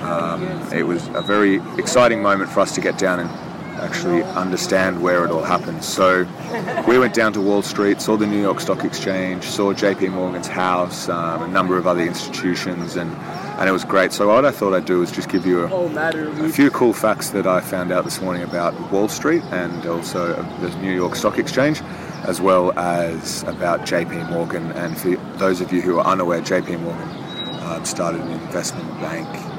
um, 0.04 0.44
it 0.74 0.84
was 0.84 1.08
a 1.10 1.22
very 1.22 1.56
exciting 1.80 2.22
moment 2.22 2.50
for 2.50 2.60
us 2.60 2.76
to 2.76 2.82
get 2.82 2.98
down 2.98 3.20
and 3.20 3.30
actually 3.76 4.24
understand 4.24 5.02
where 5.02 5.26
it 5.26 5.32
all 5.32 5.44
happens. 5.44 5.86
So 5.86 6.26
we 6.88 6.98
went 6.98 7.14
down 7.14 7.34
to 7.34 7.42
Wall 7.42 7.62
Street, 7.62 8.02
saw 8.02 8.18
the 8.18 8.28
New 8.28 8.42
York 8.42 8.60
Stock 8.60 8.84
Exchange, 8.84 9.44
saw 9.44 9.74
JP 9.74 10.12
Morgan's 10.12 10.48
house, 10.48 11.10
um, 11.10 11.44
a 11.44 11.48
number 11.48 11.78
of 11.78 11.88
other 11.88 12.02
institutions, 12.02 12.96
and, 12.96 13.12
and 13.60 13.70
it 13.70 13.72
was 13.72 13.84
great. 13.84 14.12
So 14.14 14.28
what 14.28 14.46
I 14.46 14.52
thought 14.52 14.74
I'd 14.74 14.86
do 14.86 15.02
is 15.02 15.12
just 15.12 15.30
give 15.30 15.46
you 15.46 15.66
a, 15.66 16.46
a 16.46 16.50
few 16.50 16.70
cool 16.72 16.94
facts 16.94 17.30
that 17.32 17.48
I 17.48 17.62
found 17.62 17.92
out 17.92 18.04
this 18.06 18.22
morning 18.22 18.44
about 18.44 18.74
Wall 18.92 19.08
Street 19.08 19.44
and 19.52 19.86
also 19.86 20.34
the 20.62 20.70
New 20.78 20.94
York 20.94 21.16
Stock 21.16 21.38
Exchange. 21.38 21.82
as 22.28 22.42
well 22.42 22.78
as 22.78 23.44
about 23.44 23.82
JP 23.82 24.32
Morgan. 24.32 24.72
And 24.72 24.98
for 24.98 25.16
those 25.38 25.62
of 25.62 25.72
you 25.72 25.82
who 25.82 26.00
are 26.00 26.06
unaware, 26.06 26.42
JP 26.42 26.82
Morgan 26.82 27.08
uh, 27.62 27.84
started 27.84 28.22
an 28.22 28.32
investment 28.32 28.90
bank. 29.00 29.55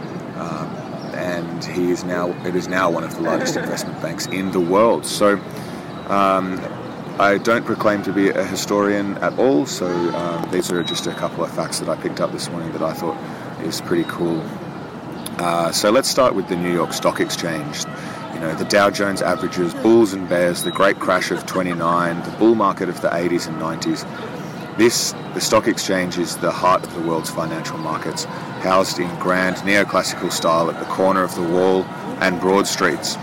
And 1.56 1.64
he 1.64 1.90
is 1.90 2.04
now 2.04 2.32
it 2.46 2.54
is 2.54 2.68
now 2.68 2.90
one 2.90 3.02
of 3.02 3.14
the 3.14 3.22
largest 3.22 3.56
investment 3.56 4.02
banks 4.02 4.26
in 4.26 4.50
the 4.50 4.60
world. 4.60 5.06
So 5.06 5.40
um, 6.08 6.60
I 7.18 7.38
don't 7.38 7.64
proclaim 7.64 8.02
to 8.02 8.12
be 8.12 8.28
a 8.28 8.44
historian 8.44 9.16
at 9.18 9.38
all. 9.38 9.64
So 9.64 9.86
um, 9.86 10.50
these 10.50 10.70
are 10.70 10.82
just 10.82 11.06
a 11.06 11.14
couple 11.14 11.42
of 11.42 11.50
facts 11.50 11.78
that 11.80 11.88
I 11.88 11.96
picked 11.96 12.20
up 12.20 12.30
this 12.30 12.50
morning 12.50 12.72
that 12.72 12.82
I 12.82 12.92
thought 12.92 13.16
is 13.62 13.80
pretty 13.80 14.04
cool. 14.04 14.44
Uh, 15.38 15.72
so 15.72 15.90
let's 15.90 16.10
start 16.10 16.34
with 16.34 16.46
the 16.48 16.56
New 16.56 16.72
York 16.72 16.92
Stock 16.92 17.20
Exchange. 17.20 17.86
You 18.34 18.40
know, 18.40 18.54
the 18.54 18.66
Dow 18.66 18.90
Jones 18.90 19.22
averages, 19.22 19.72
bulls 19.72 20.12
and 20.12 20.28
bears, 20.28 20.62
the 20.62 20.70
great 20.70 21.00
crash 21.00 21.30
of 21.30 21.46
29, 21.46 22.22
the 22.22 22.36
bull 22.36 22.54
market 22.54 22.90
of 22.90 23.00
the 23.00 23.08
80s 23.08 23.48
and 23.48 23.56
90s. 23.56 24.04
This, 24.76 25.12
the 25.32 25.40
stock 25.40 25.68
exchange, 25.68 26.18
is 26.18 26.36
the 26.36 26.52
heart 26.52 26.84
of 26.84 26.92
the 26.92 27.00
world's 27.00 27.30
financial 27.30 27.78
markets, 27.78 28.26
in 28.66 29.09
grand 29.20 29.57
neoclassical 29.59 30.33
style 30.33 30.68
at 30.68 30.79
the 30.81 30.87
corner 30.87 31.22
of 31.22 31.33
the 31.37 31.42
Wall 31.42 31.85
and 32.20 32.40
Broad 32.40 32.66
Streets. 32.66 33.16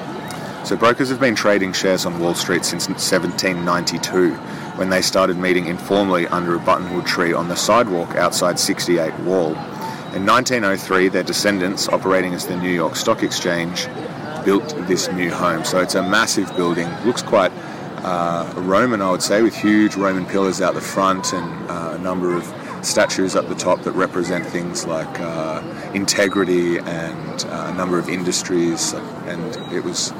So 0.64 0.78
brokers 0.78 1.10
have 1.10 1.20
been 1.20 1.36
trading 1.36 1.74
shares 1.74 2.06
on 2.06 2.18
Wall 2.20 2.34
Street 2.34 2.64
since 2.64 2.88
1792, 2.88 4.36
when 4.78 4.90
they 4.90 5.02
started 5.02 5.36
meeting 5.38 5.66
informally 5.66 6.28
under 6.28 6.56
a 6.56 6.60
buttonwood 6.60 7.06
tree 7.06 7.34
on 7.34 7.50
the 7.50 7.56
sidewalk 7.56 8.16
outside 8.16 8.58
68 8.58 9.14
Wall. 9.20 9.50
In 10.16 10.26
1903, 10.26 11.10
their 11.10 11.24
descendants, 11.24 11.90
operating 11.90 12.34
as 12.34 12.48
the 12.48 12.56
New 12.56 12.72
York 12.72 12.96
Stock 12.96 13.22
Exchange, 13.22 13.88
built 14.46 14.70
this 14.88 15.12
new 15.12 15.30
home. 15.30 15.66
So 15.66 15.82
it's 15.82 15.96
a 15.96 16.02
massive 16.02 16.56
building, 16.56 16.88
looks 17.06 17.22
quite 17.22 17.52
uh, 17.98 18.50
Roman, 18.56 19.02
I 19.02 19.12
would 19.12 19.22
say, 19.22 19.42
with 19.42 19.56
huge 19.56 19.96
Roman 19.96 20.26
pillars 20.26 20.62
out 20.62 20.74
the 20.74 20.82
front 20.82 21.34
and 21.34 21.70
uh, 21.70 21.96
a 21.96 21.98
number 21.98 22.34
of 22.34 22.63
statues 22.86 23.36
up 23.36 23.48
the 23.48 23.56
top 23.56 23.82
that 23.84 23.92
represent 23.94 24.46
things 24.46 24.86
like 24.86 25.20
uh, 25.20 25.62
integrity 25.94 26.78
and 26.78 27.46
uh, 27.46 27.72
a 27.72 27.74
number 27.76 27.98
of 27.98 28.10
industries. 28.10 28.94
And 28.94 29.56
it 29.74 29.84
was 29.84 30.14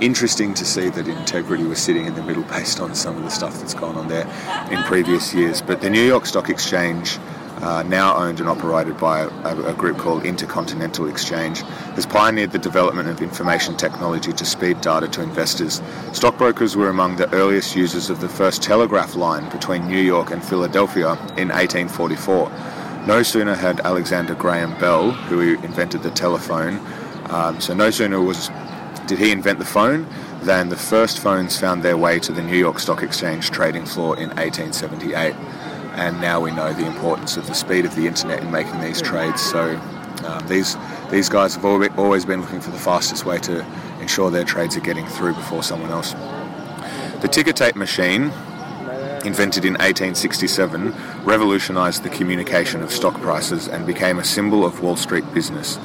interesting 0.00 0.54
to 0.54 0.64
see 0.64 0.88
that 0.88 1.06
integrity 1.06 1.64
was 1.64 1.78
sitting 1.78 2.06
in 2.06 2.14
the 2.14 2.22
middle 2.22 2.42
based 2.44 2.80
on 2.80 2.94
some 2.94 3.16
of 3.16 3.22
the 3.22 3.30
stuff 3.30 3.58
that's 3.58 3.74
gone 3.74 3.96
on 3.96 4.08
there 4.08 4.26
in 4.70 4.82
previous 4.84 5.34
years. 5.34 5.60
But 5.60 5.80
the 5.80 5.90
New 5.90 6.04
York 6.04 6.26
Stock 6.26 6.48
Exchange 6.48 7.18
uh, 7.62 7.82
now 7.82 8.16
owned 8.16 8.40
and 8.40 8.48
operated 8.48 8.96
by 8.98 9.20
a, 9.20 9.66
a, 9.66 9.74
group 9.74 9.98
called 9.98 10.24
Intercontinental 10.24 11.08
Exchange, 11.08 11.60
has 11.60 12.06
pioneered 12.06 12.52
the 12.52 12.58
development 12.58 13.08
of 13.08 13.20
information 13.20 13.76
technology 13.76 14.32
to 14.32 14.44
speed 14.44 14.80
data 14.80 15.08
to 15.08 15.22
investors. 15.22 15.82
Stockbrokers 16.12 16.76
were 16.76 16.88
among 16.88 17.16
the 17.16 17.32
earliest 17.34 17.76
users 17.76 18.08
of 18.08 18.20
the 18.20 18.28
first 18.28 18.62
telegraph 18.62 19.14
line 19.14 19.48
between 19.50 19.86
New 19.86 20.00
York 20.00 20.30
and 20.30 20.42
Philadelphia 20.42 21.12
in 21.36 21.48
1844. 21.48 22.50
No 23.06 23.22
sooner 23.22 23.54
had 23.54 23.80
Alexander 23.80 24.34
Graham 24.34 24.78
Bell, 24.78 25.10
who 25.10 25.40
invented 25.40 26.02
the 26.02 26.10
telephone, 26.10 26.80
um, 27.30 27.60
so 27.60 27.74
no 27.74 27.90
sooner 27.90 28.20
was 28.20 28.50
did 29.06 29.18
he 29.18 29.32
invent 29.32 29.58
the 29.58 29.64
phone 29.64 30.06
than 30.42 30.68
the 30.68 30.76
first 30.76 31.18
phones 31.18 31.58
found 31.58 31.82
their 31.82 31.96
way 31.96 32.18
to 32.20 32.32
the 32.32 32.42
New 32.42 32.56
York 32.56 32.78
Stock 32.78 33.02
Exchange 33.02 33.50
trading 33.50 33.84
floor 33.84 34.16
in 34.16 34.28
1878 34.30 35.34
and 36.00 36.18
now 36.18 36.40
we 36.40 36.50
know 36.50 36.72
the 36.72 36.86
importance 36.86 37.36
of 37.36 37.46
the 37.46 37.54
speed 37.54 37.84
of 37.84 37.94
the 37.94 38.06
internet 38.06 38.42
in 38.42 38.50
making 38.50 38.80
these 38.80 39.02
trades. 39.02 39.42
So 39.42 39.76
um, 40.24 40.46
these 40.48 40.76
these 41.10 41.28
guys 41.28 41.54
have 41.56 41.64
always 41.64 42.24
been 42.24 42.40
looking 42.40 42.60
for 42.60 42.70
the 42.70 42.78
fastest 42.78 43.26
way 43.26 43.38
to 43.40 43.64
ensure 44.00 44.30
their 44.30 44.44
trades 44.44 44.76
are 44.76 44.80
getting 44.80 45.06
through 45.06 45.34
before 45.34 45.62
someone 45.62 45.90
else. 45.90 46.14
The 47.20 47.28
ticker 47.28 47.52
tape 47.52 47.76
machine, 47.76 48.32
invented 49.26 49.66
in 49.66 49.74
1867, 49.74 50.94
revolutionized 51.24 52.02
the 52.02 52.08
communication 52.08 52.82
of 52.82 52.92
stock 52.92 53.20
prices 53.20 53.68
and 53.68 53.86
became 53.86 54.18
a 54.18 54.24
symbol 54.24 54.64
of 54.64 54.82
Wall 54.82 54.96
Street 54.96 55.24
business. 55.34 55.78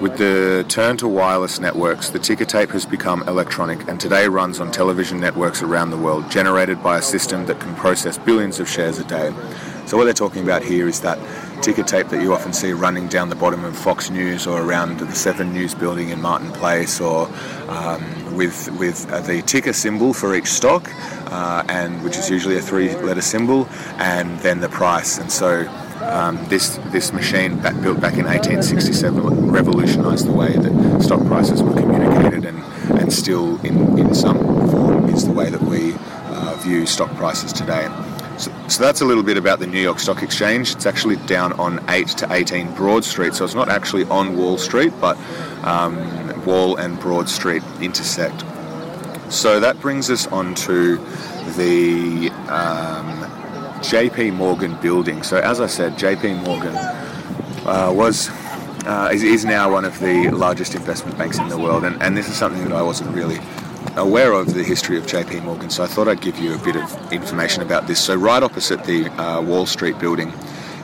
With 0.00 0.18
the 0.18 0.66
turn 0.68 0.98
to 0.98 1.08
wireless 1.08 1.58
networks, 1.58 2.10
the 2.10 2.18
ticker 2.18 2.44
tape 2.44 2.68
has 2.70 2.84
become 2.84 3.26
electronic 3.26 3.88
and 3.88 3.98
today 3.98 4.28
runs 4.28 4.60
on 4.60 4.70
television 4.70 5.18
networks 5.18 5.62
around 5.62 5.88
the 5.90 5.96
world, 5.96 6.30
generated 6.30 6.82
by 6.82 6.98
a 6.98 7.02
system 7.02 7.46
that 7.46 7.60
can 7.60 7.74
process 7.76 8.18
billions 8.18 8.60
of 8.60 8.68
shares 8.68 8.98
a 8.98 9.04
day. 9.04 9.32
So, 9.86 9.96
what 9.96 10.04
they're 10.04 10.12
talking 10.12 10.42
about 10.42 10.62
here 10.62 10.86
is 10.86 11.00
that 11.00 11.18
ticker 11.62 11.82
tape 11.82 12.08
that 12.08 12.20
you 12.20 12.34
often 12.34 12.52
see 12.52 12.72
running 12.72 13.08
down 13.08 13.30
the 13.30 13.36
bottom 13.36 13.64
of 13.64 13.74
Fox 13.74 14.10
News 14.10 14.46
or 14.46 14.60
around 14.60 15.00
the 15.00 15.14
Seven 15.14 15.54
News 15.54 15.74
building 15.74 16.10
in 16.10 16.20
Martin 16.20 16.52
Place, 16.52 17.00
or 17.00 17.30
um, 17.68 18.36
with 18.36 18.70
with 18.78 19.10
uh, 19.10 19.20
the 19.20 19.40
ticker 19.42 19.72
symbol 19.72 20.12
for 20.12 20.34
each 20.34 20.48
stock, 20.48 20.90
uh, 21.32 21.64
and 21.68 22.04
which 22.04 22.18
is 22.18 22.28
usually 22.28 22.58
a 22.58 22.62
three-letter 22.62 23.22
symbol, 23.22 23.66
and 23.96 24.38
then 24.40 24.60
the 24.60 24.68
price. 24.68 25.16
And 25.18 25.32
so 25.32 25.64
um, 26.02 26.38
this 26.48 26.76
this 26.92 27.12
machine 27.12 27.58
back, 27.58 27.80
built 27.82 28.00
back 28.00 28.14
in 28.14 28.24
1867 28.24 29.50
revolutionised 29.50 30.26
the 30.26 30.32
way 30.32 30.52
that 30.52 31.02
stock 31.02 31.24
prices 31.26 31.62
were 31.62 31.74
communicated, 31.74 32.44
and 32.44 32.62
and 32.98 33.12
still 33.12 33.60
in 33.64 33.98
in 33.98 34.14
some 34.14 34.38
form 34.70 35.08
is 35.08 35.26
the 35.26 35.32
way 35.32 35.50
that 35.50 35.62
we 35.62 35.94
uh, 36.28 36.56
view 36.60 36.86
stock 36.86 37.10
prices 37.16 37.52
today. 37.52 37.88
So, 38.38 38.52
so, 38.68 38.82
that's 38.82 39.00
a 39.00 39.06
little 39.06 39.22
bit 39.22 39.38
about 39.38 39.60
the 39.60 39.66
New 39.66 39.80
York 39.80 39.98
Stock 39.98 40.22
Exchange. 40.22 40.72
It's 40.72 40.84
actually 40.84 41.16
down 41.24 41.54
on 41.54 41.82
8 41.88 42.08
to 42.08 42.30
18 42.30 42.74
Broad 42.74 43.02
Street, 43.02 43.32
so 43.32 43.46
it's 43.46 43.54
not 43.54 43.70
actually 43.70 44.04
on 44.04 44.36
Wall 44.36 44.58
Street, 44.58 44.92
but 45.00 45.16
um, 45.64 45.96
Wall 46.44 46.76
and 46.76 47.00
Broad 47.00 47.30
Street 47.30 47.62
intersect. 47.80 48.44
So 49.32 49.58
that 49.58 49.80
brings 49.80 50.10
us 50.10 50.26
on 50.26 50.54
to 50.54 50.96
the 51.56 52.30
um, 52.48 53.25
JP 53.82 54.34
Morgan 54.34 54.76
building. 54.80 55.22
So, 55.22 55.38
as 55.38 55.60
I 55.60 55.66
said, 55.66 55.92
JP 55.92 56.44
Morgan 56.44 56.74
uh, 57.66 57.92
was 57.92 58.30
uh, 58.86 59.10
is, 59.12 59.22
is, 59.22 59.44
now 59.44 59.72
one 59.72 59.84
of 59.84 59.98
the 59.98 60.30
largest 60.30 60.74
investment 60.74 61.18
banks 61.18 61.38
in 61.38 61.48
the 61.48 61.58
world, 61.58 61.84
and, 61.84 62.00
and 62.00 62.16
this 62.16 62.28
is 62.28 62.36
something 62.36 62.62
that 62.64 62.72
I 62.72 62.82
wasn't 62.82 63.14
really 63.14 63.38
aware 63.96 64.32
of 64.32 64.54
the 64.54 64.62
history 64.62 64.96
of 64.96 65.06
JP 65.06 65.42
Morgan, 65.42 65.70
so 65.70 65.82
I 65.82 65.86
thought 65.86 66.06
I'd 66.06 66.20
give 66.20 66.38
you 66.38 66.54
a 66.54 66.58
bit 66.58 66.76
of 66.76 67.12
information 67.12 67.62
about 67.62 67.86
this. 67.86 67.98
So, 67.98 68.14
right 68.14 68.42
opposite 68.42 68.84
the 68.84 69.08
uh, 69.20 69.42
Wall 69.42 69.66
Street 69.66 69.98
building 69.98 70.32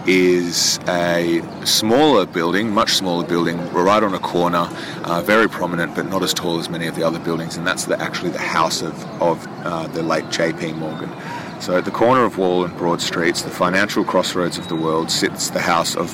is 0.06 0.80
a 0.88 1.42
smaller 1.64 2.26
building, 2.26 2.70
much 2.70 2.94
smaller 2.94 3.24
building, 3.24 3.56
We're 3.72 3.84
right 3.84 4.02
on 4.02 4.14
a 4.14 4.18
corner, 4.18 4.68
uh, 5.04 5.22
very 5.22 5.48
prominent, 5.48 5.94
but 5.94 6.06
not 6.06 6.22
as 6.22 6.34
tall 6.34 6.58
as 6.58 6.68
many 6.68 6.88
of 6.88 6.96
the 6.96 7.04
other 7.04 7.20
buildings, 7.20 7.56
and 7.56 7.66
that's 7.66 7.84
the, 7.84 8.00
actually 8.00 8.30
the 8.30 8.38
house 8.38 8.82
of, 8.82 9.22
of 9.22 9.46
uh, 9.64 9.86
the 9.88 10.02
late 10.02 10.24
JP 10.24 10.76
Morgan. 10.76 11.10
So 11.62 11.76
at 11.76 11.84
the 11.84 11.92
corner 11.92 12.24
of 12.24 12.38
Wall 12.38 12.64
and 12.64 12.76
Broad 12.76 13.00
Streets, 13.00 13.42
the 13.42 13.50
financial 13.50 14.02
crossroads 14.02 14.58
of 14.58 14.66
the 14.66 14.74
world, 14.74 15.12
sits 15.12 15.50
the 15.50 15.60
house 15.60 15.94
of, 15.94 16.12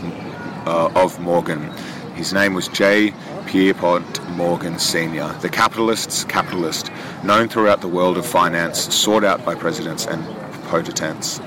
uh, 0.69 0.91
of 0.95 1.19
Morgan. 1.21 1.73
His 2.15 2.35
name 2.35 2.53
was 2.53 2.69
J. 2.69 3.15
Pierpont 3.47 4.23
Morgan 4.29 4.79
Sr., 4.79 5.33
the 5.41 5.49
capitalist's 5.49 6.23
capitalist, 6.25 6.91
known 7.25 7.49
throughout 7.49 7.81
the 7.81 7.89
world 7.89 8.19
of 8.19 8.27
finance, 8.27 8.95
sought 8.95 9.25
out 9.25 9.43
by 9.47 9.55
presidents 9.55 10.05
and 10.05 10.23
potentates 10.65 11.41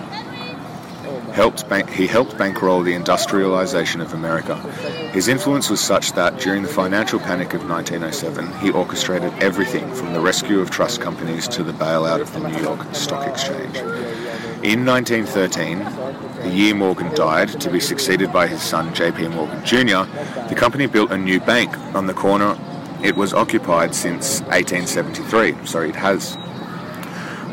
helped 1.34 1.64
he 1.90 2.08
helped 2.08 2.38
bankroll 2.38 2.84
the 2.84 2.94
industrialization 2.94 4.02
of 4.02 4.14
America. 4.14 4.56
His 5.12 5.28
influence 5.28 5.70
was 5.70 5.80
such 5.80 6.14
that 6.14 6.40
during 6.40 6.64
the 6.64 6.70
financial 6.70 7.20
panic 7.20 7.54
of 7.54 7.68
1907, 7.68 8.60
he 8.60 8.72
orchestrated 8.72 9.34
everything 9.42 9.94
from 9.94 10.14
the 10.14 10.20
rescue 10.20 10.60
of 10.60 10.70
trust 10.70 11.02
companies 11.02 11.48
to 11.50 11.64
the 11.64 11.74
bailout 11.74 12.22
of 12.22 12.32
the 12.34 12.40
New 12.40 12.62
York 12.62 12.94
Stock 12.94 13.28
Exchange. 13.28 13.78
In 14.64 14.86
1913, 14.86 15.80
the 16.44 16.50
year 16.50 16.76
Morgan 16.76 17.14
died, 17.16 17.60
to 17.62 17.72
be 17.72 17.80
succeeded 17.80 18.32
by 18.32 18.48
his 18.48 18.62
son 18.62 18.94
J.P. 18.94 19.30
Morgan 19.30 19.66
Jr., 19.66 20.04
the 20.50 20.56
company 20.56 20.86
built 20.86 21.12
a 21.12 21.18
new 21.18 21.40
bank 21.40 21.76
on 21.96 22.06
the 22.06 22.14
corner. 22.14 22.58
It 23.04 23.16
was 23.16 23.34
occupied 23.34 23.96
since 23.96 24.42
1873, 24.42 25.66
so 25.66 25.82
it 25.82 25.96
has 25.96 26.38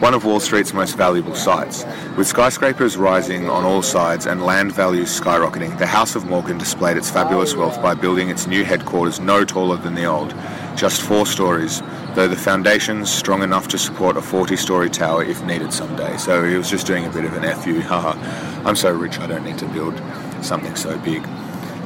one 0.01 0.15
of 0.15 0.25
Wall 0.25 0.39
Street's 0.39 0.73
most 0.73 0.97
valuable 0.97 1.35
sites. 1.35 1.85
With 2.17 2.29
skyscrapers 2.29 2.97
rising 2.97 3.49
on 3.49 3.65
all 3.65 3.83
sides 3.83 4.27
and 4.27 4.45
land 4.45 4.73
values 4.73 5.09
skyrocketing, 5.09 5.77
the 5.79 5.87
House 5.87 6.15
of 6.15 6.25
Morgan 6.27 6.57
displayed 6.57 6.97
its 6.97 7.11
fabulous 7.11 7.57
wealth 7.57 7.83
by 7.83 7.95
building 7.95 8.29
its 8.29 8.47
new 8.47 8.65
headquarters 8.65 9.19
no 9.19 9.45
taller 9.45 9.77
than 9.77 9.97
the 9.97 10.05
old, 10.05 10.35
just 10.77 11.03
four 11.03 11.27
stories, 11.27 11.83
though 12.15 12.29
the 12.29 12.37
foundations 12.37 13.11
strong 13.11 13.43
enough 13.43 13.67
to 13.69 13.79
support 13.79 14.17
a 14.17 14.21
40-story 14.21 14.89
tower 14.89 15.25
if 15.25 15.43
needed 15.45 15.73
someday. 15.73 16.17
So 16.17 16.45
he 16.45 16.55
was 16.55 16.71
just 16.71 16.87
doing 16.87 17.05
a 17.05 17.11
bit 17.11 17.25
of 17.25 17.33
an 17.33 17.57
FU, 17.57 17.81
haha, 17.83 18.13
I'm 18.69 18.77
so 18.77 18.93
rich 18.93 19.19
I 19.19 19.27
don't 19.27 19.45
need 19.45 19.59
to 19.59 19.67
build 19.67 20.01
something 20.43 20.77
so 20.77 20.97
big. 20.99 21.27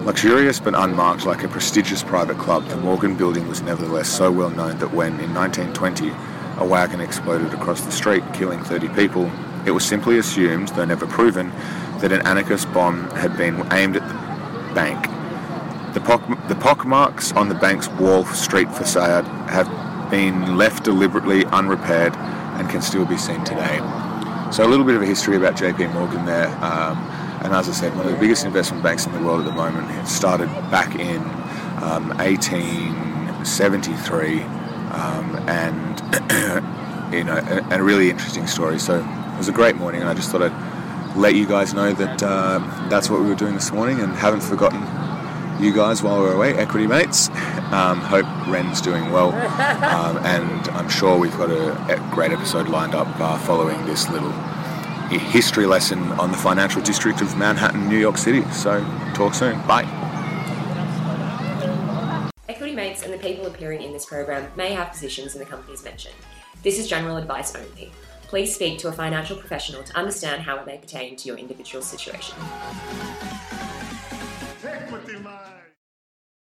Luxurious 0.04 0.60
but 0.60 0.74
unmarked 0.74 1.24
like 1.24 1.44
a 1.44 1.48
prestigious 1.48 2.02
private 2.02 2.36
club, 2.36 2.66
the 2.66 2.76
Morgan 2.76 3.16
building 3.16 3.48
was 3.48 3.62
nevertheless 3.62 4.08
so 4.08 4.30
well 4.30 4.50
known 4.50 4.76
that 4.78 4.92
when, 4.92 5.18
in 5.20 5.32
1920, 5.32 6.10
a 6.58 6.64
wagon 6.64 7.00
exploded 7.00 7.54
across 7.54 7.82
the 7.82 7.92
street, 7.92 8.24
killing 8.34 8.62
30 8.64 8.88
people, 8.90 9.30
it 9.64 9.70
was 9.70 9.84
simply 9.84 10.18
assumed, 10.18 10.68
though 10.68 10.84
never 10.84 11.06
proven, 11.06 11.50
that 12.00 12.10
an 12.10 12.26
anarchist 12.26 12.72
bomb 12.72 13.08
had 13.10 13.36
been 13.36 13.54
aimed 13.72 13.96
at 13.96 14.08
the 14.08 14.14
bank. 14.74 15.06
The, 15.94 16.00
pock, 16.00 16.26
the 16.48 16.56
pockmarks 16.56 17.30
on 17.32 17.48
the 17.48 17.54
bank's 17.54 17.86
Wall 17.88 18.24
Street 18.24 18.68
facade 18.72 19.24
have 19.48 19.68
been 20.10 20.56
left 20.56 20.82
deliberately 20.84 21.44
unrepaired 21.46 22.16
and 22.16 22.68
can 22.68 22.82
still 22.82 23.04
be 23.04 23.16
seen 23.16 23.44
today. 23.44 23.78
So 24.50 24.66
a 24.66 24.68
little 24.68 24.84
bit 24.84 24.96
of 24.96 25.02
a 25.02 25.06
history 25.06 25.36
about 25.36 25.54
JP 25.56 25.94
Morgan 25.94 26.26
there. 26.26 26.48
Um, 26.62 26.98
and 27.44 27.54
as 27.54 27.68
I 27.68 27.72
said, 27.72 27.96
one 27.96 28.06
of 28.06 28.12
the 28.12 28.18
biggest 28.18 28.44
investment 28.44 28.82
banks 28.82 29.06
in 29.06 29.12
the 29.12 29.22
world 29.22 29.38
at 29.40 29.46
the 29.46 29.52
moment. 29.52 29.88
It 29.98 30.06
started 30.06 30.48
back 30.70 30.96
in 30.96 31.18
um, 31.82 32.08
1873, 32.18 34.44
um, 34.92 35.36
and 35.48 36.00
you 37.14 37.24
know, 37.24 37.36
a, 37.36 37.78
a, 37.78 37.82
really 37.82 38.10
interesting 38.10 38.46
story. 38.46 38.78
So 38.78 39.00
it 39.00 39.38
was 39.38 39.48
a 39.48 39.52
great 39.52 39.76
morning, 39.76 40.00
and 40.00 40.10
I 40.10 40.14
just 40.14 40.30
thought 40.30 40.42
I'd 40.42 41.16
let 41.16 41.34
you 41.34 41.46
guys 41.46 41.74
know 41.74 41.92
that 41.92 42.22
uh, 42.22 42.58
that's 42.88 43.10
what 43.10 43.20
we 43.20 43.26
were 43.26 43.34
doing 43.34 43.54
this 43.54 43.72
morning, 43.72 44.00
and 44.00 44.12
haven't 44.12 44.42
forgotten 44.42 44.80
you 45.62 45.72
guys 45.72 46.02
while 46.02 46.22
we 46.22 46.28
are 46.28 46.32
away, 46.32 46.54
equity 46.54 46.86
mates. 46.86 47.30
Um, 47.72 48.00
hope 48.00 48.26
Ren's 48.48 48.82
doing 48.82 49.10
well, 49.12 49.32
um, 49.32 50.18
and 50.26 50.68
I'm 50.76 50.90
sure 50.90 51.16
we've 51.16 51.34
got 51.38 51.50
a, 51.50 51.72
a 51.94 52.10
great 52.10 52.30
episode 52.30 52.68
lined 52.68 52.94
up 52.94 53.08
uh, 53.18 53.38
following 53.38 53.86
this 53.86 54.10
little 54.10 54.30
history 55.08 55.64
lesson 55.64 56.02
on 56.20 56.30
the 56.30 56.36
financial 56.36 56.82
district 56.82 57.22
of 57.22 57.34
Manhattan, 57.38 57.88
New 57.88 57.98
York 57.98 58.18
City. 58.18 58.42
So, 58.50 58.84
talk 59.14 59.32
soon. 59.32 59.58
Bye. 59.66 59.88
And 63.02 63.12
the 63.12 63.18
people 63.18 63.46
appearing 63.46 63.82
in 63.82 63.92
this 63.92 64.06
program 64.06 64.50
may 64.56 64.72
have 64.72 64.92
positions 64.92 65.34
in 65.34 65.40
the 65.40 65.46
companies 65.46 65.82
mentioned. 65.82 66.14
This 66.62 66.78
is 66.78 66.88
general 66.88 67.16
advice 67.16 67.54
only. 67.56 67.90
Please 68.28 68.54
speak 68.54 68.78
to 68.78 68.88
a 68.88 68.92
financial 68.92 69.36
professional 69.36 69.82
to 69.82 69.96
understand 69.96 70.42
how 70.42 70.56
it 70.56 70.66
may 70.66 70.78
pertain 70.78 71.16
to 71.16 71.28
your 71.28 71.36
individual 71.36 71.82
situation. 71.82 72.36